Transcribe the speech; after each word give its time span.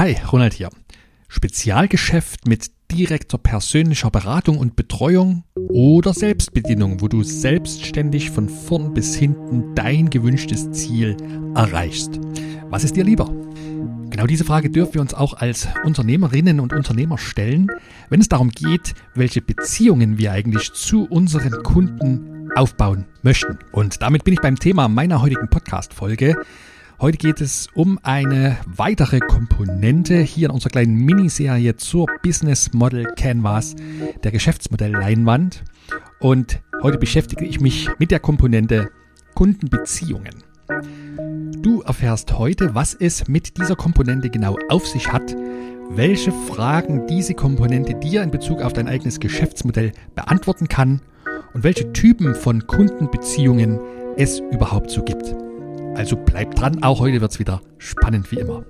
Hi, 0.00 0.16
Ronald 0.32 0.54
hier. 0.54 0.70
Spezialgeschäft 1.28 2.46
mit 2.46 2.70
direkter 2.90 3.36
persönlicher 3.36 4.10
Beratung 4.10 4.56
und 4.56 4.74
Betreuung 4.74 5.44
oder 5.54 6.14
Selbstbedienung, 6.14 7.02
wo 7.02 7.08
du 7.08 7.22
selbstständig 7.22 8.30
von 8.30 8.48
vorn 8.48 8.94
bis 8.94 9.14
hinten 9.14 9.74
dein 9.74 10.08
gewünschtes 10.08 10.70
Ziel 10.72 11.18
erreichst. 11.54 12.18
Was 12.70 12.82
ist 12.82 12.96
dir 12.96 13.04
lieber? 13.04 13.26
Genau 14.08 14.24
diese 14.24 14.44
Frage 14.44 14.70
dürfen 14.70 14.94
wir 14.94 15.00
uns 15.02 15.12
auch 15.12 15.34
als 15.34 15.68
Unternehmerinnen 15.84 16.60
und 16.60 16.72
Unternehmer 16.72 17.18
stellen, 17.18 17.66
wenn 18.08 18.22
es 18.22 18.28
darum 18.28 18.48
geht, 18.48 18.94
welche 19.14 19.42
Beziehungen 19.42 20.16
wir 20.16 20.32
eigentlich 20.32 20.72
zu 20.72 21.04
unseren 21.10 21.62
Kunden 21.62 22.48
aufbauen 22.56 23.04
möchten. 23.20 23.58
Und 23.70 24.00
damit 24.00 24.24
bin 24.24 24.32
ich 24.32 24.40
beim 24.40 24.58
Thema 24.58 24.88
meiner 24.88 25.20
heutigen 25.20 25.50
Podcast-Folge. 25.50 26.36
Heute 27.00 27.16
geht 27.16 27.40
es 27.40 27.68
um 27.72 27.98
eine 28.02 28.58
weitere 28.66 29.20
Komponente 29.20 30.18
hier 30.18 30.48
in 30.48 30.54
unserer 30.54 30.68
kleinen 30.68 30.96
Miniserie 30.96 31.74
zur 31.76 32.06
Business 32.22 32.74
Model 32.74 33.06
Canvas, 33.16 33.74
der 34.22 34.30
Geschäftsmodell 34.30 34.92
Leinwand. 34.92 35.64
Und 36.18 36.60
heute 36.82 36.98
beschäftige 36.98 37.46
ich 37.46 37.58
mich 37.58 37.88
mit 37.98 38.10
der 38.10 38.20
Komponente 38.20 38.90
Kundenbeziehungen. 39.34 40.44
Du 41.62 41.80
erfährst 41.80 42.36
heute, 42.36 42.74
was 42.74 42.92
es 42.92 43.28
mit 43.28 43.56
dieser 43.56 43.76
Komponente 43.76 44.28
genau 44.28 44.58
auf 44.68 44.86
sich 44.86 45.10
hat, 45.10 45.34
welche 45.88 46.32
Fragen 46.32 47.06
diese 47.06 47.32
Komponente 47.32 47.94
dir 47.94 48.22
in 48.22 48.30
Bezug 48.30 48.60
auf 48.60 48.74
dein 48.74 48.88
eigenes 48.88 49.20
Geschäftsmodell 49.20 49.92
beantworten 50.14 50.68
kann 50.68 51.00
und 51.54 51.64
welche 51.64 51.94
Typen 51.94 52.34
von 52.34 52.66
Kundenbeziehungen 52.66 53.80
es 54.18 54.40
überhaupt 54.52 54.90
so 54.90 55.02
gibt. 55.02 55.34
Also 56.00 56.16
bleibt 56.16 56.58
dran, 56.58 56.82
auch 56.82 56.98
heute 56.98 57.20
wird 57.20 57.30
es 57.30 57.38
wieder 57.38 57.60
spannend 57.76 58.32
wie 58.32 58.36
immer. 58.36 58.64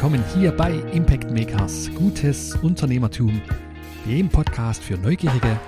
Willkommen 0.00 0.24
hier 0.34 0.50
bei 0.50 0.72
Impact 0.94 1.30
Makers 1.30 1.90
Gutes 1.94 2.56
Unternehmertum, 2.62 3.38
dem 4.06 4.30
Podcast 4.30 4.82
für 4.82 4.96
Neugierige, 4.96 5.60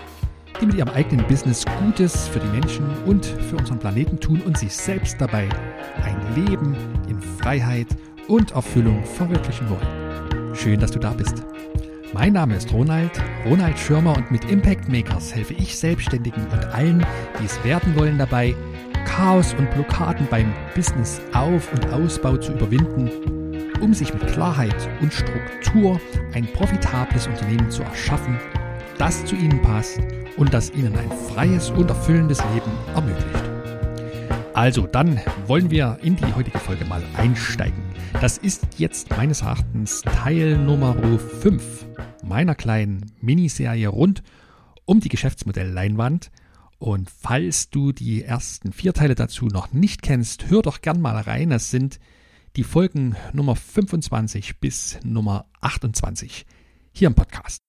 die 0.58 0.64
mit 0.64 0.76
ihrem 0.76 0.88
eigenen 0.88 1.26
Business 1.26 1.66
Gutes 1.84 2.28
für 2.28 2.40
die 2.40 2.46
Menschen 2.46 2.86
und 3.04 3.26
für 3.26 3.56
unseren 3.56 3.78
Planeten 3.78 4.18
tun 4.18 4.40
und 4.46 4.56
sich 4.56 4.74
selbst 4.74 5.20
dabei 5.20 5.50
ein 6.02 6.46
Leben 6.46 6.74
in 7.10 7.20
Freiheit 7.20 7.88
und 8.26 8.52
Erfüllung 8.52 9.04
verwirklichen 9.04 9.68
wollen. 9.68 10.54
Schön, 10.54 10.80
dass 10.80 10.92
du 10.92 10.98
da 10.98 11.10
bist. 11.10 11.42
Mein 12.14 12.32
Name 12.32 12.56
ist 12.56 12.72
Ronald, 12.72 13.10
Ronald 13.44 13.78
Schirmer 13.78 14.16
und 14.16 14.30
mit 14.30 14.50
Impact 14.50 14.88
Makers 14.88 15.34
helfe 15.34 15.52
ich 15.52 15.76
Selbstständigen 15.76 16.46
und 16.46 16.64
allen, 16.72 17.04
die 17.38 17.44
es 17.44 17.62
werden 17.64 17.94
wollen, 17.96 18.16
dabei, 18.16 18.54
Chaos 19.04 19.52
und 19.52 19.70
Blockaden 19.72 20.26
beim 20.30 20.54
Business 20.74 21.20
Auf- 21.34 21.70
und 21.74 21.92
Ausbau 21.92 22.38
zu 22.38 22.52
überwinden, 22.52 23.41
um 23.82 23.92
sich 23.92 24.14
mit 24.14 24.26
Klarheit 24.28 24.88
und 25.00 25.12
Struktur 25.12 26.00
ein 26.32 26.46
profitables 26.46 27.26
Unternehmen 27.26 27.70
zu 27.70 27.82
erschaffen, 27.82 28.38
das 28.96 29.24
zu 29.24 29.36
ihnen 29.36 29.60
passt 29.60 30.00
und 30.36 30.54
das 30.54 30.70
ihnen 30.70 30.96
ein 30.96 31.10
freies 31.10 31.70
und 31.70 31.90
erfüllendes 31.90 32.38
Leben 32.54 32.70
ermöglicht. 32.94 33.44
Also, 34.54 34.86
dann 34.86 35.20
wollen 35.46 35.70
wir 35.70 35.98
in 36.02 36.16
die 36.16 36.34
heutige 36.34 36.58
Folge 36.58 36.84
mal 36.84 37.02
einsteigen. 37.16 37.82
Das 38.20 38.38
ist 38.38 38.62
jetzt 38.78 39.10
meines 39.10 39.42
Erachtens 39.42 40.02
Teil 40.02 40.56
Nummer 40.56 40.94
5 41.18 41.86
meiner 42.22 42.54
kleinen 42.54 43.12
Miniserie 43.20 43.88
rund 43.88 44.22
um 44.84 45.00
die 45.00 45.08
Geschäftsmodellleinwand– 45.08 46.30
und 46.82 47.08
falls 47.10 47.70
du 47.70 47.92
die 47.92 48.24
ersten 48.24 48.72
vier 48.72 48.92
Teile 48.92 49.14
dazu 49.14 49.46
noch 49.46 49.72
nicht 49.72 50.02
kennst, 50.02 50.50
hör 50.50 50.62
doch 50.62 50.80
gern 50.80 51.00
mal 51.00 51.16
rein. 51.16 51.50
Das 51.50 51.70
sind 51.70 52.00
die 52.56 52.64
Folgen 52.64 53.16
Nummer 53.32 53.56
25 53.56 54.60
bis 54.60 54.98
Nummer 55.04 55.46
28 55.62 56.44
hier 56.92 57.08
im 57.08 57.14
Podcast. 57.14 57.60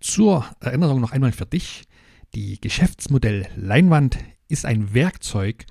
Zur 0.00 0.44
Erinnerung 0.60 1.00
noch 1.00 1.12
einmal 1.12 1.32
für 1.32 1.46
dich. 1.46 1.84
Die 2.34 2.60
Geschäftsmodell 2.60 3.48
Leinwand 3.56 4.18
ist 4.48 4.66
ein 4.66 4.92
Werkzeug, 4.92 5.64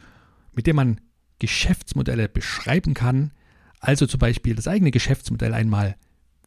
mit 0.53 0.65
dem 0.65 0.77
man 0.77 1.01
Geschäftsmodelle 1.37 2.29
beschreiben 2.29 2.95
kann. 2.95 3.31
Also 3.79 4.07
zum 4.07 4.19
Beispiel 4.19 4.55
das 4.55 4.67
eigene 4.67 4.89
Geschäftsmodell 4.89 5.53
einmal 5.53 5.97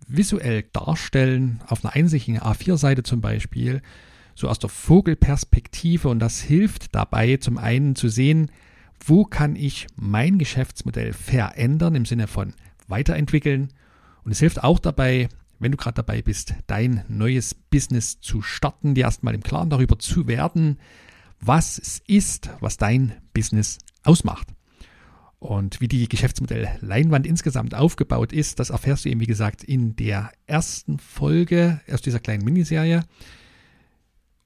visuell 0.08 0.64
darstellen, 0.72 1.60
auf 1.68 1.84
einer 1.84 1.94
einsichtigen 1.94 2.40
A4-Seite 2.40 3.04
zum 3.04 3.20
Beispiel, 3.20 3.82
so 4.34 4.48
aus 4.48 4.58
der 4.58 4.70
Vogelperspektive 4.70 6.08
und 6.08 6.18
das 6.18 6.40
hilft 6.40 6.92
dabei 6.94 7.36
zum 7.36 7.56
einen 7.56 7.94
zu 7.94 8.08
sehen, 8.08 8.50
wo 9.04 9.24
kann 9.24 9.56
ich 9.56 9.86
mein 9.96 10.38
Geschäftsmodell 10.38 11.12
verändern 11.12 11.94
im 11.94 12.04
Sinne 12.04 12.26
von 12.26 12.54
weiterentwickeln 12.86 13.68
und 14.24 14.32
es 14.32 14.40
hilft 14.40 14.62
auch 14.62 14.78
dabei, 14.78 15.28
wenn 15.58 15.72
du 15.72 15.78
gerade 15.78 15.94
dabei 15.94 16.22
bist, 16.22 16.54
dein 16.66 17.04
neues 17.08 17.54
Business 17.54 18.20
zu 18.20 18.42
starten, 18.42 18.94
dir 18.94 19.04
erstmal 19.04 19.34
im 19.34 19.42
Klaren 19.42 19.70
darüber 19.70 19.98
zu 19.98 20.26
werden, 20.28 20.78
was 21.40 21.78
es 21.78 22.02
ist, 22.06 22.50
was 22.60 22.76
dein 22.76 23.14
Business 23.34 23.78
ausmacht. 24.04 24.48
Und 25.38 25.80
wie 25.80 25.88
die 25.88 26.08
Geschäftsmodell 26.08 26.68
Leinwand 26.80 27.26
insgesamt 27.26 27.74
aufgebaut 27.74 28.32
ist, 28.32 28.58
das 28.58 28.70
erfährst 28.70 29.04
du 29.04 29.08
eben, 29.08 29.20
wie 29.20 29.26
gesagt, 29.26 29.62
in 29.62 29.94
der 29.94 30.32
ersten 30.46 30.98
Folge 30.98 31.80
aus 31.90 32.02
dieser 32.02 32.18
kleinen 32.18 32.44
Miniserie. 32.44 33.04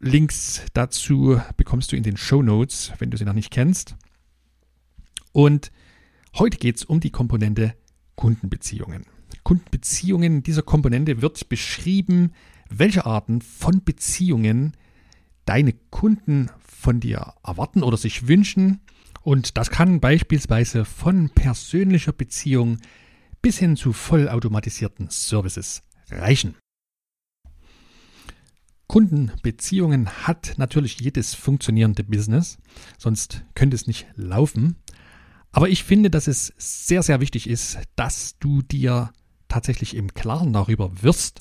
Links 0.00 0.62
dazu 0.74 1.40
bekommst 1.56 1.92
du 1.92 1.96
in 1.96 2.02
den 2.02 2.16
Show 2.16 2.42
Notes, 2.42 2.92
wenn 2.98 3.10
du 3.10 3.16
sie 3.16 3.24
noch 3.24 3.32
nicht 3.32 3.50
kennst. 3.50 3.96
Und 5.32 5.72
heute 6.38 6.58
geht 6.58 6.76
es 6.76 6.84
um 6.84 7.00
die 7.00 7.10
Komponente 7.10 7.74
Kundenbeziehungen. 8.14 9.04
Kundenbeziehungen, 9.42 10.42
dieser 10.42 10.62
Komponente 10.62 11.22
wird 11.22 11.48
beschrieben, 11.48 12.32
welche 12.68 13.06
Arten 13.06 13.40
von 13.40 13.82
Beziehungen 13.82 14.76
deine 15.44 15.72
Kunden 15.90 16.50
von 16.60 17.00
dir 17.00 17.34
erwarten 17.44 17.82
oder 17.82 17.96
sich 17.96 18.28
wünschen. 18.28 18.80
Und 19.22 19.56
das 19.56 19.70
kann 19.70 20.00
beispielsweise 20.00 20.84
von 20.84 21.30
persönlicher 21.30 22.12
Beziehung 22.12 22.78
bis 23.40 23.58
hin 23.58 23.76
zu 23.76 23.92
vollautomatisierten 23.92 25.08
Services 25.10 25.82
reichen. 26.10 26.54
Kundenbeziehungen 28.86 30.10
hat 30.26 30.54
natürlich 30.58 31.00
jedes 31.00 31.34
funktionierende 31.34 32.04
Business, 32.04 32.58
sonst 32.98 33.42
könnte 33.54 33.74
es 33.74 33.86
nicht 33.86 34.06
laufen. 34.16 34.76
Aber 35.52 35.68
ich 35.68 35.84
finde, 35.84 36.10
dass 36.10 36.26
es 36.26 36.52
sehr, 36.56 37.02
sehr 37.02 37.20
wichtig 37.20 37.48
ist, 37.48 37.78
dass 37.94 38.38
du 38.38 38.62
dir 38.62 39.12
tatsächlich 39.48 39.94
im 39.94 40.14
Klaren 40.14 40.52
darüber 40.52 41.02
wirst, 41.02 41.40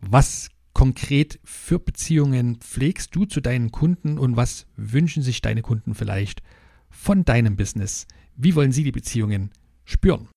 was 0.00 0.50
konkret 0.74 1.40
für 1.42 1.78
Beziehungen 1.78 2.56
pflegst 2.56 3.16
du 3.16 3.24
zu 3.24 3.40
deinen 3.40 3.72
Kunden 3.72 4.18
und 4.18 4.36
was 4.36 4.66
wünschen 4.76 5.22
sich 5.22 5.40
deine 5.40 5.62
Kunden 5.62 5.94
vielleicht 5.94 6.42
von 6.90 7.24
deinem 7.24 7.56
Business? 7.56 8.06
Wie 8.36 8.54
wollen 8.54 8.72
sie 8.72 8.84
die 8.84 8.92
Beziehungen 8.92 9.50
spüren? 9.86 10.28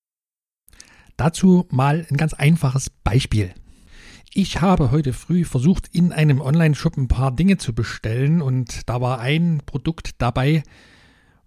Dazu 1.18 1.68
mal 1.70 2.08
ein 2.10 2.16
ganz 2.16 2.34
einfaches 2.34 2.90
Beispiel. 2.90 3.54
Ich 4.34 4.62
habe 4.62 4.92
heute 4.92 5.12
früh 5.12 5.44
versucht, 5.44 5.90
in 5.92 6.14
einem 6.14 6.40
Online-Shop 6.40 6.96
ein 6.96 7.10
paar 7.10 7.36
Dinge 7.36 7.58
zu 7.58 7.74
bestellen 7.74 8.42
und 8.42 8.88
da 8.88 9.02
war 9.02 9.20
ein 9.20 9.62
Produkt 9.66 10.12
dabei, 10.20 10.64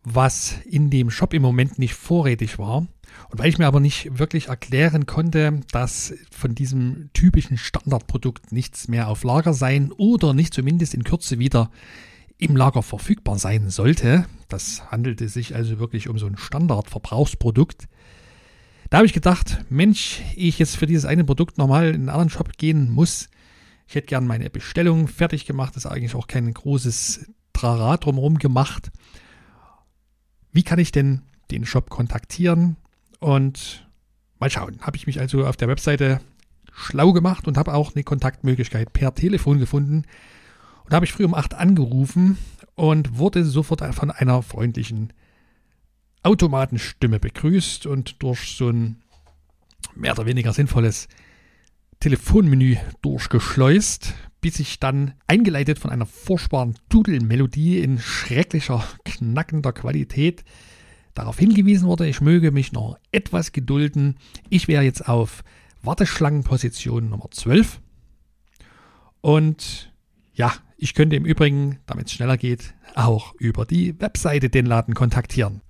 was 0.05 0.57
in 0.65 0.91
dem 0.91 1.11
Shop 1.11 1.33
im 1.35 1.43
Moment 1.43 1.79
nicht 1.79 1.95
vorrätig 1.95 2.59
war. 2.59 2.87
Und 3.31 3.39
weil 3.39 3.49
ich 3.49 3.59
mir 3.59 3.67
aber 3.67 3.81
nicht 3.81 4.19
wirklich 4.19 4.49
erklären 4.49 5.07
konnte, 5.07 5.61
dass 5.71 6.15
von 6.31 6.55
diesem 6.55 7.11
typischen 7.13 7.59
Standardprodukt 7.59 8.53
nichts 8.53 8.89
mehr 8.89 9.09
auf 9.09 9.23
Lager 9.23 9.55
sein 9.55 9.93
oder 9.93 10.35
nicht 10.35 10.55
zumindest 10.55 10.95
in 10.95 11.05
Kürze 11.05 11.39
wieder 11.39 11.71
im 12.39 12.57
Lager 12.57 12.83
verfügbar 12.83 13.39
sein 13.39 13.71
sollte, 13.71 14.27
das 14.49 14.91
handelte 14.91 15.29
sich 15.29 15.55
also 15.55 15.79
wirklich 15.79 16.09
um 16.09 16.19
so 16.19 16.27
ein 16.27 16.37
Standardverbrauchsprodukt, 16.37 17.87
da 18.93 18.99
habe 18.99 19.07
ich 19.07 19.15
gedacht, 19.15 19.65
Mensch, 19.71 20.21
ich 20.37 20.59
jetzt 20.59 20.77
für 20.77 20.87
dieses 20.87 21.07
eine 21.07 21.25
Produkt 21.25 21.57
nochmal 21.57 21.89
in 21.89 21.95
einen 21.95 22.09
anderen 22.11 22.29
Shop 22.29 22.59
gehen 22.59 22.91
muss. 22.91 23.31
Ich 23.89 23.95
hätte 23.95 24.09
gern 24.09 24.27
meine 24.27 24.51
Bestellung 24.51 25.09
fertig 25.09 25.47
gemacht. 25.47 25.77
Ist 25.77 25.87
eigentlich 25.87 26.15
auch 26.15 26.27
kein 26.27 26.53
großes 26.53 27.31
Trara 27.55 27.97
drumherum 27.97 28.39
gemacht. 28.39 28.91
Wie 30.53 30.63
kann 30.63 30.79
ich 30.79 30.93
denn 30.93 31.23
den 31.51 31.65
Shop 31.65 31.91
kontaktieren? 31.91 32.77
Und 33.19 33.89
mal 34.39 34.51
schauen. 34.51 34.81
Habe 34.81 34.97
ich 34.97 35.07
mich 35.07 35.21
also 35.21 35.47
auf 35.47 35.57
der 35.57 35.69
Webseite 35.69 36.21
schlau 36.73 37.13
gemacht 37.13 37.47
und 37.47 37.57
habe 37.57 37.75
auch 37.75 37.95
eine 37.95 38.05
Kontaktmöglichkeit 38.05 38.93
per 38.93 39.15
Telefon 39.15 39.59
gefunden. 39.59 40.05
Und 40.85 40.93
habe 40.93 41.05
ich 41.05 41.13
früh 41.13 41.25
um 41.25 41.35
8 41.35 41.55
angerufen 41.55 42.39
und 42.75 43.19
wurde 43.19 43.45
sofort 43.45 43.95
von 43.95 44.11
einer 44.11 44.43
freundlichen 44.43 45.13
Automatenstimme 46.23 47.19
begrüßt 47.19 47.87
und 47.87 48.23
durch 48.23 48.57
so 48.57 48.69
ein 48.69 49.03
mehr 49.95 50.13
oder 50.13 50.27
weniger 50.27 50.53
sinnvolles 50.53 51.09
Telefonmenü 52.01 52.77
durchgeschleust, 53.03 54.15
bis 54.43 54.61
ich 54.61 54.79
dann 54.81 55.15
eingeleitet 55.27 55.79
von 55.79 55.91
einer 55.91 56.05
furchtbaren 56.05 56.75
Dudelmelodie 56.91 57.79
in 57.79 57.99
schrecklicher, 57.99 58.85
knackender 59.05 59.73
Qualität 59.73 60.45
darauf 61.15 61.39
hingewiesen 61.39 61.87
wurde, 61.87 62.09
ich 62.09 62.21
möge 62.21 62.51
mich 62.51 62.73
noch 62.73 62.99
etwas 63.13 63.53
gedulden. 63.53 64.17
Ich 64.51 64.69
wäre 64.69 64.83
jetzt 64.83 65.09
auf 65.09 65.45
Warteschlangenposition 65.83 67.09
Nummer 67.09 67.31
12. 67.31 67.81
Und 69.21 69.93
ja, 70.35 70.53
ich 70.77 70.95
könnte 70.95 71.17
im 71.17 71.25
Übrigen, 71.25 71.79
damit 71.87 72.07
es 72.07 72.13
schneller 72.13 72.37
geht, 72.37 72.75
auch 72.95 73.35
über 73.35 73.65
die 73.65 74.01
Webseite 74.01 74.51
den 74.51 74.67
Laden 74.67 74.95
kontaktieren. 74.95 75.61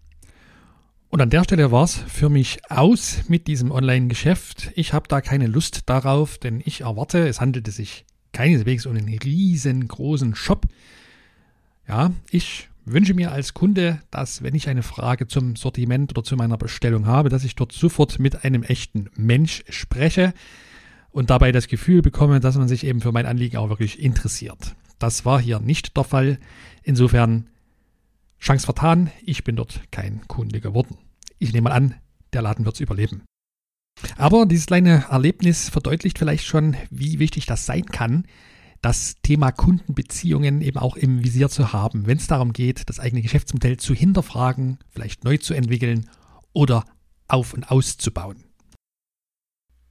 Und 1.10 1.20
an 1.20 1.28
der 1.28 1.44
Stelle 1.44 1.70
war 1.70 1.84
es 1.84 1.96
für 1.96 2.30
mich 2.30 2.60
aus 2.70 3.28
mit 3.28 3.46
diesem 3.46 3.70
Online-Geschäft. 3.70 4.70
Ich 4.76 4.94
habe 4.94 5.08
da 5.08 5.20
keine 5.20 5.46
Lust 5.46 5.90
darauf, 5.90 6.38
denn 6.38 6.62
ich 6.64 6.82
erwarte, 6.82 7.28
es 7.28 7.38
handelte 7.38 7.70
sich 7.70 8.06
keineswegs 8.32 8.87
um 8.87 8.96
einen 8.96 9.08
riesengroßen 9.08 10.34
Shop. 10.34 10.67
Ja, 11.88 12.12
ich 12.31 12.69
wünsche 12.84 13.14
mir 13.14 13.32
als 13.32 13.55
Kunde, 13.55 14.00
dass 14.11 14.43
wenn 14.43 14.55
ich 14.55 14.69
eine 14.69 14.82
Frage 14.82 15.26
zum 15.26 15.56
Sortiment 15.56 16.12
oder 16.12 16.25
zu 16.25 16.37
meiner 16.37 16.56
Bestellung 16.56 17.06
habe, 17.06 17.29
dass 17.29 17.44
ich 17.44 17.55
dort 17.55 17.73
sofort 17.73 18.19
mit 18.19 18.44
einem 18.44 18.62
echten 18.62 19.08
Mensch 19.14 19.64
spreche 19.69 20.34
und 21.11 21.31
dabei 21.31 21.52
das 21.52 21.69
Gefühl 21.69 22.02
bekomme, 22.02 22.40
dass 22.40 22.56
man 22.56 22.69
sich 22.69 22.84
eben 22.84 23.00
für 23.00 23.12
mein 23.12 23.26
Anliegen 23.26 23.58
auch 23.58 23.69
wirklich 23.69 24.02
interessiert. 24.02 24.75
Das 24.99 25.25
war 25.25 25.40
hier 25.40 25.61
nicht 25.61 25.96
der 25.96 26.05
Fall. 26.05 26.38
Insofern 26.82 27.49
Chance 28.40 28.64
vertan, 28.64 29.11
ich 29.25 29.44
bin 29.44 29.56
dort 29.56 29.81
kein 29.90 30.26
Kunde 30.26 30.61
geworden. 30.61 30.96
Ich 31.38 31.52
nehme 31.52 31.70
an, 31.70 31.94
der 32.32 32.43
Laden 32.43 32.64
wird 32.64 32.75
es 32.75 32.81
überleben. 32.81 33.23
Aber 34.16 34.46
dieses 34.46 34.66
kleine 34.66 35.06
Erlebnis 35.10 35.68
verdeutlicht 35.68 36.18
vielleicht 36.18 36.44
schon, 36.44 36.76
wie 36.90 37.18
wichtig 37.18 37.46
das 37.46 37.66
sein 37.66 37.86
kann, 37.86 38.24
das 38.80 39.16
Thema 39.22 39.52
Kundenbeziehungen 39.52 40.60
eben 40.60 40.78
auch 40.78 40.96
im 40.96 41.22
Visier 41.22 41.48
zu 41.48 41.72
haben, 41.72 42.06
wenn 42.06 42.18
es 42.18 42.26
darum 42.26 42.52
geht, 42.52 42.88
das 42.88 42.98
eigene 42.98 43.22
Geschäftsmodell 43.22 43.76
zu 43.76 43.94
hinterfragen, 43.94 44.78
vielleicht 44.88 45.24
neu 45.24 45.36
zu 45.36 45.54
entwickeln 45.54 46.10
oder 46.52 46.84
auf 47.28 47.54
und 47.54 47.70
auszubauen. 47.70 48.44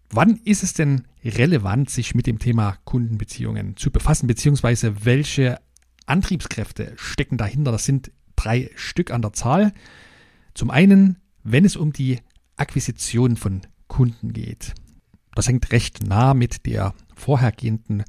Wann 0.10 0.42
ist 0.44 0.62
es 0.62 0.74
denn 0.74 1.08
relevant, 1.24 1.90
sich 1.90 2.16
mit 2.16 2.28
dem 2.28 2.38
Thema 2.38 2.78
Kundenbeziehungen 2.84 3.78
zu 3.78 3.92
befassen, 3.92 4.28
beziehungsweise 4.28 5.06
welche 5.06 5.60
Antriebskräfte 6.06 6.94
stecken 6.98 7.38
dahinter? 7.38 7.72
Das 7.72 7.86
sind 7.86 8.12
drei 8.36 8.70
Stück 8.76 9.12
an 9.12 9.22
der 9.22 9.32
Zahl. 9.32 9.74
Zum 10.54 10.70
einen, 10.70 11.18
wenn 11.44 11.64
es 11.64 11.78
um 11.78 11.94
die 11.94 12.20
Akquisition 12.58 13.38
von 13.38 13.62
Kunden 13.92 14.32
geht. 14.32 14.74
Das 15.36 15.50
hängt 15.50 15.74
recht 15.74 16.02
nah 16.08 16.34
mit 16.34 16.66
der 16.66 16.94
vorhergehenden 17.14 18.06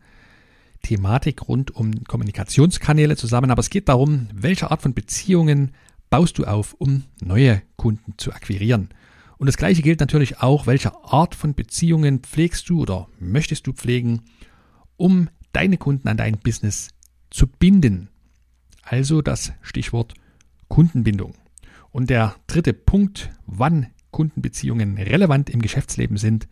Thematik 0.80 1.48
rund 1.48 1.74
um 1.74 2.04
Kommunikationskanäle 2.04 3.16
zusammen, 3.16 3.50
aber 3.50 3.58
es 3.58 3.68
geht 3.68 3.88
darum, 3.88 4.28
welche 4.32 4.70
Art 4.70 4.80
von 4.80 4.94
Beziehungen 4.94 5.72
baust 6.08 6.38
du 6.38 6.44
auf, 6.44 6.74
um 6.74 7.02
neue 7.20 7.62
Kunden 7.74 8.14
zu 8.16 8.32
akquirieren. 8.32 8.90
Und 9.38 9.48
das 9.48 9.56
gleiche 9.56 9.82
gilt 9.82 9.98
natürlich 9.98 10.38
auch, 10.38 10.68
welche 10.68 10.94
Art 11.02 11.34
von 11.34 11.54
Beziehungen 11.54 12.20
pflegst 12.20 12.70
du 12.70 12.82
oder 12.82 13.08
möchtest 13.18 13.66
du 13.66 13.72
pflegen, 13.72 14.22
um 14.96 15.30
deine 15.50 15.78
Kunden 15.78 16.06
an 16.06 16.16
dein 16.16 16.38
Business 16.38 16.90
zu 17.28 17.48
binden. 17.48 18.08
Also 18.84 19.20
das 19.20 19.52
Stichwort 19.62 20.14
Kundenbindung. 20.68 21.34
Und 21.90 22.08
der 22.08 22.36
dritte 22.46 22.72
Punkt, 22.72 23.30
wann 23.46 23.88
Kundenbeziehungen 24.12 24.96
relevant 24.98 25.50
im 25.50 25.60
Geschäftsleben 25.60 26.16
sind, 26.16 26.46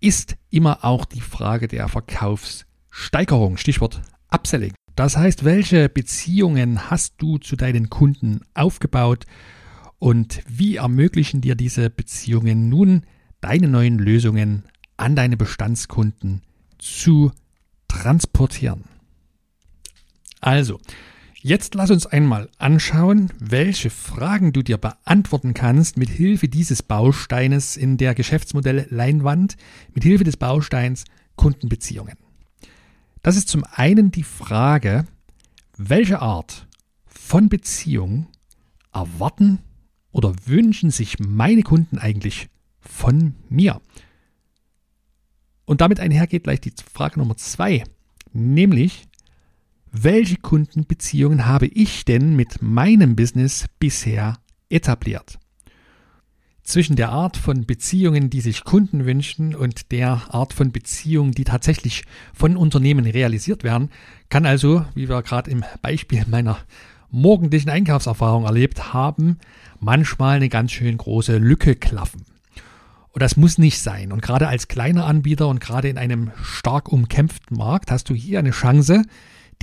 ist 0.00 0.36
immer 0.50 0.84
auch 0.84 1.04
die 1.04 1.20
Frage 1.20 1.68
der 1.68 1.86
Verkaufssteigerung. 1.86 3.56
Stichwort 3.56 4.02
Upselling. 4.28 4.72
Das 4.96 5.16
heißt, 5.16 5.44
welche 5.44 5.88
Beziehungen 5.88 6.90
hast 6.90 7.14
du 7.18 7.38
zu 7.38 7.54
deinen 7.56 7.88
Kunden 7.88 8.40
aufgebaut 8.54 9.26
und 9.98 10.42
wie 10.48 10.76
ermöglichen 10.76 11.40
dir 11.40 11.54
diese 11.54 11.88
Beziehungen 11.88 12.68
nun, 12.68 13.06
deine 13.40 13.68
neuen 13.68 13.98
Lösungen 13.98 14.64
an 14.96 15.16
deine 15.16 15.36
Bestandskunden 15.36 16.42
zu 16.78 17.30
transportieren? 17.88 18.84
Also, 20.40 20.80
Jetzt 21.44 21.74
lass 21.74 21.90
uns 21.90 22.06
einmal 22.06 22.48
anschauen, 22.58 23.28
welche 23.40 23.90
Fragen 23.90 24.52
du 24.52 24.62
dir 24.62 24.78
beantworten 24.78 25.54
kannst 25.54 25.96
mit 25.96 26.08
Hilfe 26.08 26.46
dieses 26.46 26.84
Bausteines 26.84 27.76
in 27.76 27.96
der 27.96 28.14
Geschäftsmodell 28.14 28.86
Leinwand, 28.90 29.56
mit 29.92 30.04
Hilfe 30.04 30.22
des 30.22 30.36
Bausteins 30.36 31.02
Kundenbeziehungen. 31.34 32.16
Das 33.22 33.34
ist 33.34 33.48
zum 33.48 33.64
einen 33.72 34.12
die 34.12 34.22
Frage, 34.22 35.04
welche 35.76 36.22
Art 36.22 36.68
von 37.06 37.48
Beziehung 37.48 38.28
erwarten 38.94 39.58
oder 40.12 40.36
wünschen 40.46 40.92
sich 40.92 41.18
meine 41.18 41.62
Kunden 41.62 41.98
eigentlich 41.98 42.50
von 42.78 43.34
mir? 43.48 43.80
Und 45.64 45.80
damit 45.80 45.98
einhergeht 45.98 46.44
gleich 46.44 46.60
die 46.60 46.72
Frage 46.94 47.18
Nummer 47.18 47.36
zwei, 47.36 47.82
nämlich 48.32 49.08
welche 49.92 50.36
Kundenbeziehungen 50.36 51.46
habe 51.46 51.66
ich 51.66 52.06
denn 52.06 52.34
mit 52.34 52.62
meinem 52.62 53.14
Business 53.14 53.66
bisher 53.78 54.38
etabliert? 54.70 55.38
Zwischen 56.62 56.96
der 56.96 57.10
Art 57.10 57.36
von 57.36 57.66
Beziehungen, 57.66 58.30
die 58.30 58.40
sich 58.40 58.64
Kunden 58.64 59.04
wünschen 59.04 59.54
und 59.54 59.92
der 59.92 60.22
Art 60.34 60.54
von 60.54 60.72
Beziehungen, 60.72 61.32
die 61.32 61.44
tatsächlich 61.44 62.04
von 62.32 62.56
Unternehmen 62.56 63.04
realisiert 63.04 63.64
werden, 63.64 63.90
kann 64.30 64.46
also, 64.46 64.86
wie 64.94 65.10
wir 65.10 65.22
gerade 65.22 65.50
im 65.50 65.62
Beispiel 65.82 66.24
meiner 66.26 66.58
morgendlichen 67.10 67.68
Einkaufserfahrung 67.68 68.44
erlebt 68.44 68.94
haben, 68.94 69.38
manchmal 69.78 70.36
eine 70.36 70.48
ganz 70.48 70.72
schön 70.72 70.96
große 70.96 71.36
Lücke 71.36 71.76
klaffen. 71.76 72.24
Und 73.10 73.20
das 73.20 73.36
muss 73.36 73.58
nicht 73.58 73.78
sein. 73.78 74.10
Und 74.10 74.22
gerade 74.22 74.48
als 74.48 74.68
kleiner 74.68 75.04
Anbieter 75.04 75.48
und 75.48 75.60
gerade 75.60 75.90
in 75.90 75.98
einem 75.98 76.30
stark 76.42 76.90
umkämpften 76.90 77.58
Markt 77.58 77.90
hast 77.90 78.08
du 78.08 78.14
hier 78.14 78.38
eine 78.38 78.52
Chance, 78.52 79.02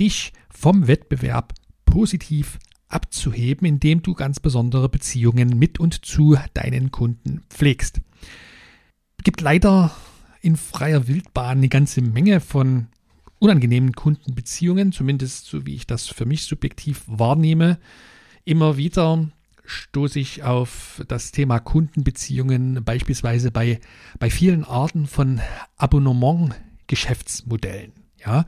dich 0.00 0.32
vom 0.48 0.88
Wettbewerb 0.88 1.54
positiv 1.84 2.58
abzuheben, 2.88 3.66
indem 3.66 4.02
du 4.02 4.14
ganz 4.14 4.40
besondere 4.40 4.88
Beziehungen 4.88 5.58
mit 5.58 5.78
und 5.78 6.02
zu 6.04 6.36
deinen 6.54 6.90
Kunden 6.90 7.42
pflegst. 7.50 8.00
Es 9.18 9.24
gibt 9.24 9.42
leider 9.42 9.94
in 10.40 10.56
freier 10.56 11.06
Wildbahn 11.06 11.58
eine 11.58 11.68
ganze 11.68 12.00
Menge 12.00 12.40
von 12.40 12.88
unangenehmen 13.38 13.92
Kundenbeziehungen, 13.92 14.90
zumindest 14.92 15.44
so 15.46 15.66
wie 15.66 15.74
ich 15.74 15.86
das 15.86 16.08
für 16.08 16.24
mich 16.26 16.44
subjektiv 16.44 17.02
wahrnehme. 17.06 17.78
Immer 18.44 18.76
wieder 18.76 19.28
stoße 19.64 20.18
ich 20.18 20.42
auf 20.42 21.02
das 21.06 21.30
Thema 21.32 21.60
Kundenbeziehungen 21.60 22.84
beispielsweise 22.84 23.50
bei, 23.50 23.80
bei 24.18 24.30
vielen 24.30 24.64
Arten 24.64 25.06
von 25.06 25.40
Abonnement-Geschäftsmodellen. 25.76 27.92
Ja, 28.18 28.46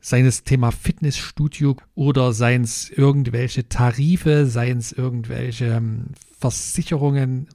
seien 0.00 0.26
es 0.26 0.44
Thema 0.44 0.70
Fitnessstudio 0.70 1.76
oder 1.94 2.32
seien 2.32 2.62
es 2.62 2.90
irgendwelche 2.90 3.68
Tarife, 3.68 4.46
seien 4.46 4.78
es 4.78 4.92
irgendwelche 4.92 5.66
ähm, 5.66 6.06
Versicherungen, 6.38 7.48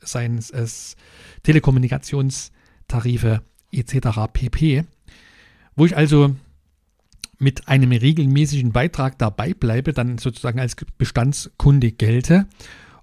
seien 0.00 0.38
es 0.38 0.96
Telekommunikationstarife 1.42 3.42
etc. 3.70 3.96
pp. 4.32 4.84
Wo 5.76 5.86
ich 5.86 5.96
also 5.96 6.34
mit 7.38 7.68
einem 7.68 7.92
regelmäßigen 7.92 8.72
Beitrag 8.72 9.18
dabei 9.18 9.54
bleibe, 9.54 9.92
dann 9.92 10.18
sozusagen 10.18 10.60
als 10.60 10.76
Bestandskunde 10.98 11.92
gelte 11.92 12.46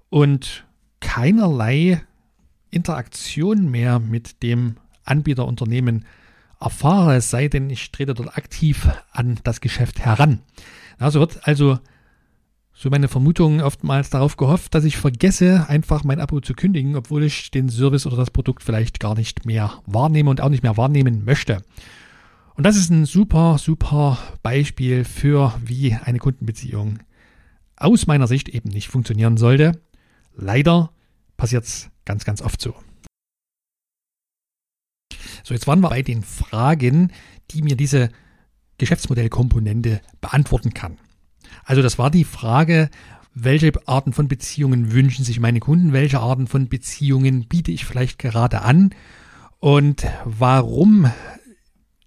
und 0.10 0.65
keinerlei 1.00 2.01
Interaktion 2.69 3.69
mehr 3.69 4.00
mit 4.00 4.43
dem 4.43 4.77
Anbieterunternehmen 5.03 6.05
erfahre, 6.62 7.15
es 7.15 7.30
sei 7.30 7.48
denn, 7.48 7.70
ich 7.70 7.91
trete 7.91 8.13
dort 8.13 8.38
aktiv 8.38 8.88
an 9.12 9.39
das 9.44 9.62
Geschäft 9.62 10.00
heran. 10.00 10.41
Also 10.98 11.20
wird 11.20 11.48
also 11.48 11.80
so 12.74 12.89
meine 12.89 13.08
Vermutung 13.08 13.62
oftmals 13.62 14.10
darauf 14.10 14.38
gehofft, 14.38 14.74
dass 14.74 14.86
ich 14.86 14.98
vergesse, 14.98 15.68
einfach 15.68 16.03
mein 16.03 16.20
Abo 16.20 16.39
zu 16.39 16.53
kündigen, 16.53 16.96
obwohl 16.96 17.24
ich 17.24 17.51
den 17.51 17.70
Service 17.70 18.06
oder 18.06 18.18
das 18.18 18.32
Produkt 18.32 18.63
vielleicht 18.63 19.00
gar 19.00 19.15
nicht 19.15 19.46
mehr 19.46 19.74
wahrnehme 19.86 20.30
und 20.30 20.41
auch 20.41 20.50
nicht 20.50 20.63
mehr 20.63 20.77
wahrnehmen 20.77 21.24
möchte. 21.25 21.62
Und 22.56 22.65
das 22.65 22.75
ist 22.75 22.89
ein 22.89 23.06
super, 23.06 23.58
super 23.58 24.18
Beispiel 24.44 25.03
für, 25.03 25.53
wie 25.63 25.94
eine 25.94 26.20
Kundenbeziehung 26.20 27.00
aus 27.75 28.08
meiner 28.08 28.27
Sicht 28.27 28.50
eben 28.50 28.70
nicht 28.70 28.89
funktionieren 28.89 29.38
sollte. 29.38 29.82
Leider 30.36 30.91
passiert 31.38 31.63
es 31.63 31.89
ganz, 32.06 32.25
ganz 32.25 32.41
oft 32.41 32.62
so. 32.62 32.75
So, 35.43 35.53
jetzt 35.53 35.67
waren 35.67 35.81
wir 35.81 35.89
bei 35.89 36.01
den 36.01 36.23
Fragen, 36.23 37.11
die 37.51 37.61
mir 37.61 37.75
diese 37.75 38.09
Geschäftsmodellkomponente 38.77 40.01
beantworten 40.21 40.73
kann. 40.73 40.97
Also 41.63 41.81
das 41.81 41.97
war 41.97 42.09
die 42.09 42.23
Frage, 42.23 42.89
welche 43.33 43.71
Arten 43.85 44.13
von 44.13 44.27
Beziehungen 44.27 44.91
wünschen 44.91 45.23
sich 45.23 45.39
meine 45.39 45.59
Kunden, 45.59 45.93
welche 45.93 46.19
Arten 46.19 46.47
von 46.47 46.67
Beziehungen 46.67 47.47
biete 47.47 47.71
ich 47.71 47.85
vielleicht 47.85 48.19
gerade 48.19 48.61
an 48.61 48.93
und 49.59 50.05
warum 50.25 51.09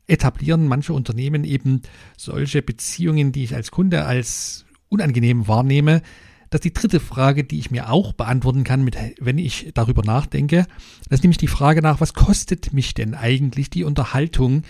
etablieren 0.07 0.67
manche 0.67 0.93
Unternehmen 0.93 1.45
eben 1.45 1.83
solche 2.17 2.61
Beziehungen, 2.61 3.33
die 3.33 3.45
ich 3.45 3.55
als 3.55 3.71
Kunde 3.71 4.05
als 4.05 4.67
unangenehm 4.89 5.49
wahrnehme. 5.49 6.03
Das 6.55 6.61
ist 6.61 6.67
die 6.67 6.73
dritte 6.73 7.01
Frage, 7.01 7.43
die 7.43 7.59
ich 7.59 7.73
mir 7.73 7.91
auch 7.91 8.13
beantworten 8.13 8.63
kann, 8.63 8.85
mit, 8.85 8.97
wenn 9.19 9.39
ich 9.39 9.73
darüber 9.75 10.05
nachdenke. 10.05 10.69
Das 11.09 11.19
ist 11.19 11.25
nämlich 11.25 11.39
die 11.39 11.49
Frage 11.49 11.83
nach, 11.83 12.01
was 12.01 12.15
kostet 12.15 12.73
mich 12.73 12.95
denn 12.95 13.17
eigentlich 13.17 13.71
die 13.71 13.83
Unterhaltung 13.83 14.63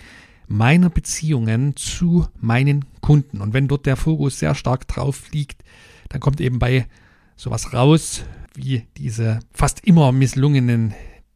meiner 0.47 0.89
Beziehungen 0.89 1.75
zu 1.75 2.25
meinen 2.41 2.85
Kunden? 3.01 3.39
Und 3.39 3.53
wenn 3.53 3.67
dort 3.67 3.85
der 3.85 3.97
Fokus 3.97 4.39
sehr 4.39 4.55
stark 4.55 4.87
drauf 4.87 5.31
liegt, 5.31 5.63
dann 6.09 6.21
kommt 6.21 6.41
eben 6.41 6.57
bei 6.57 6.87
sowas 7.35 7.71
raus 7.71 8.23
wie 8.55 8.87
diese 8.97 9.41
fast 9.53 9.85
immer 9.85 10.11
misslungenen 10.11 10.95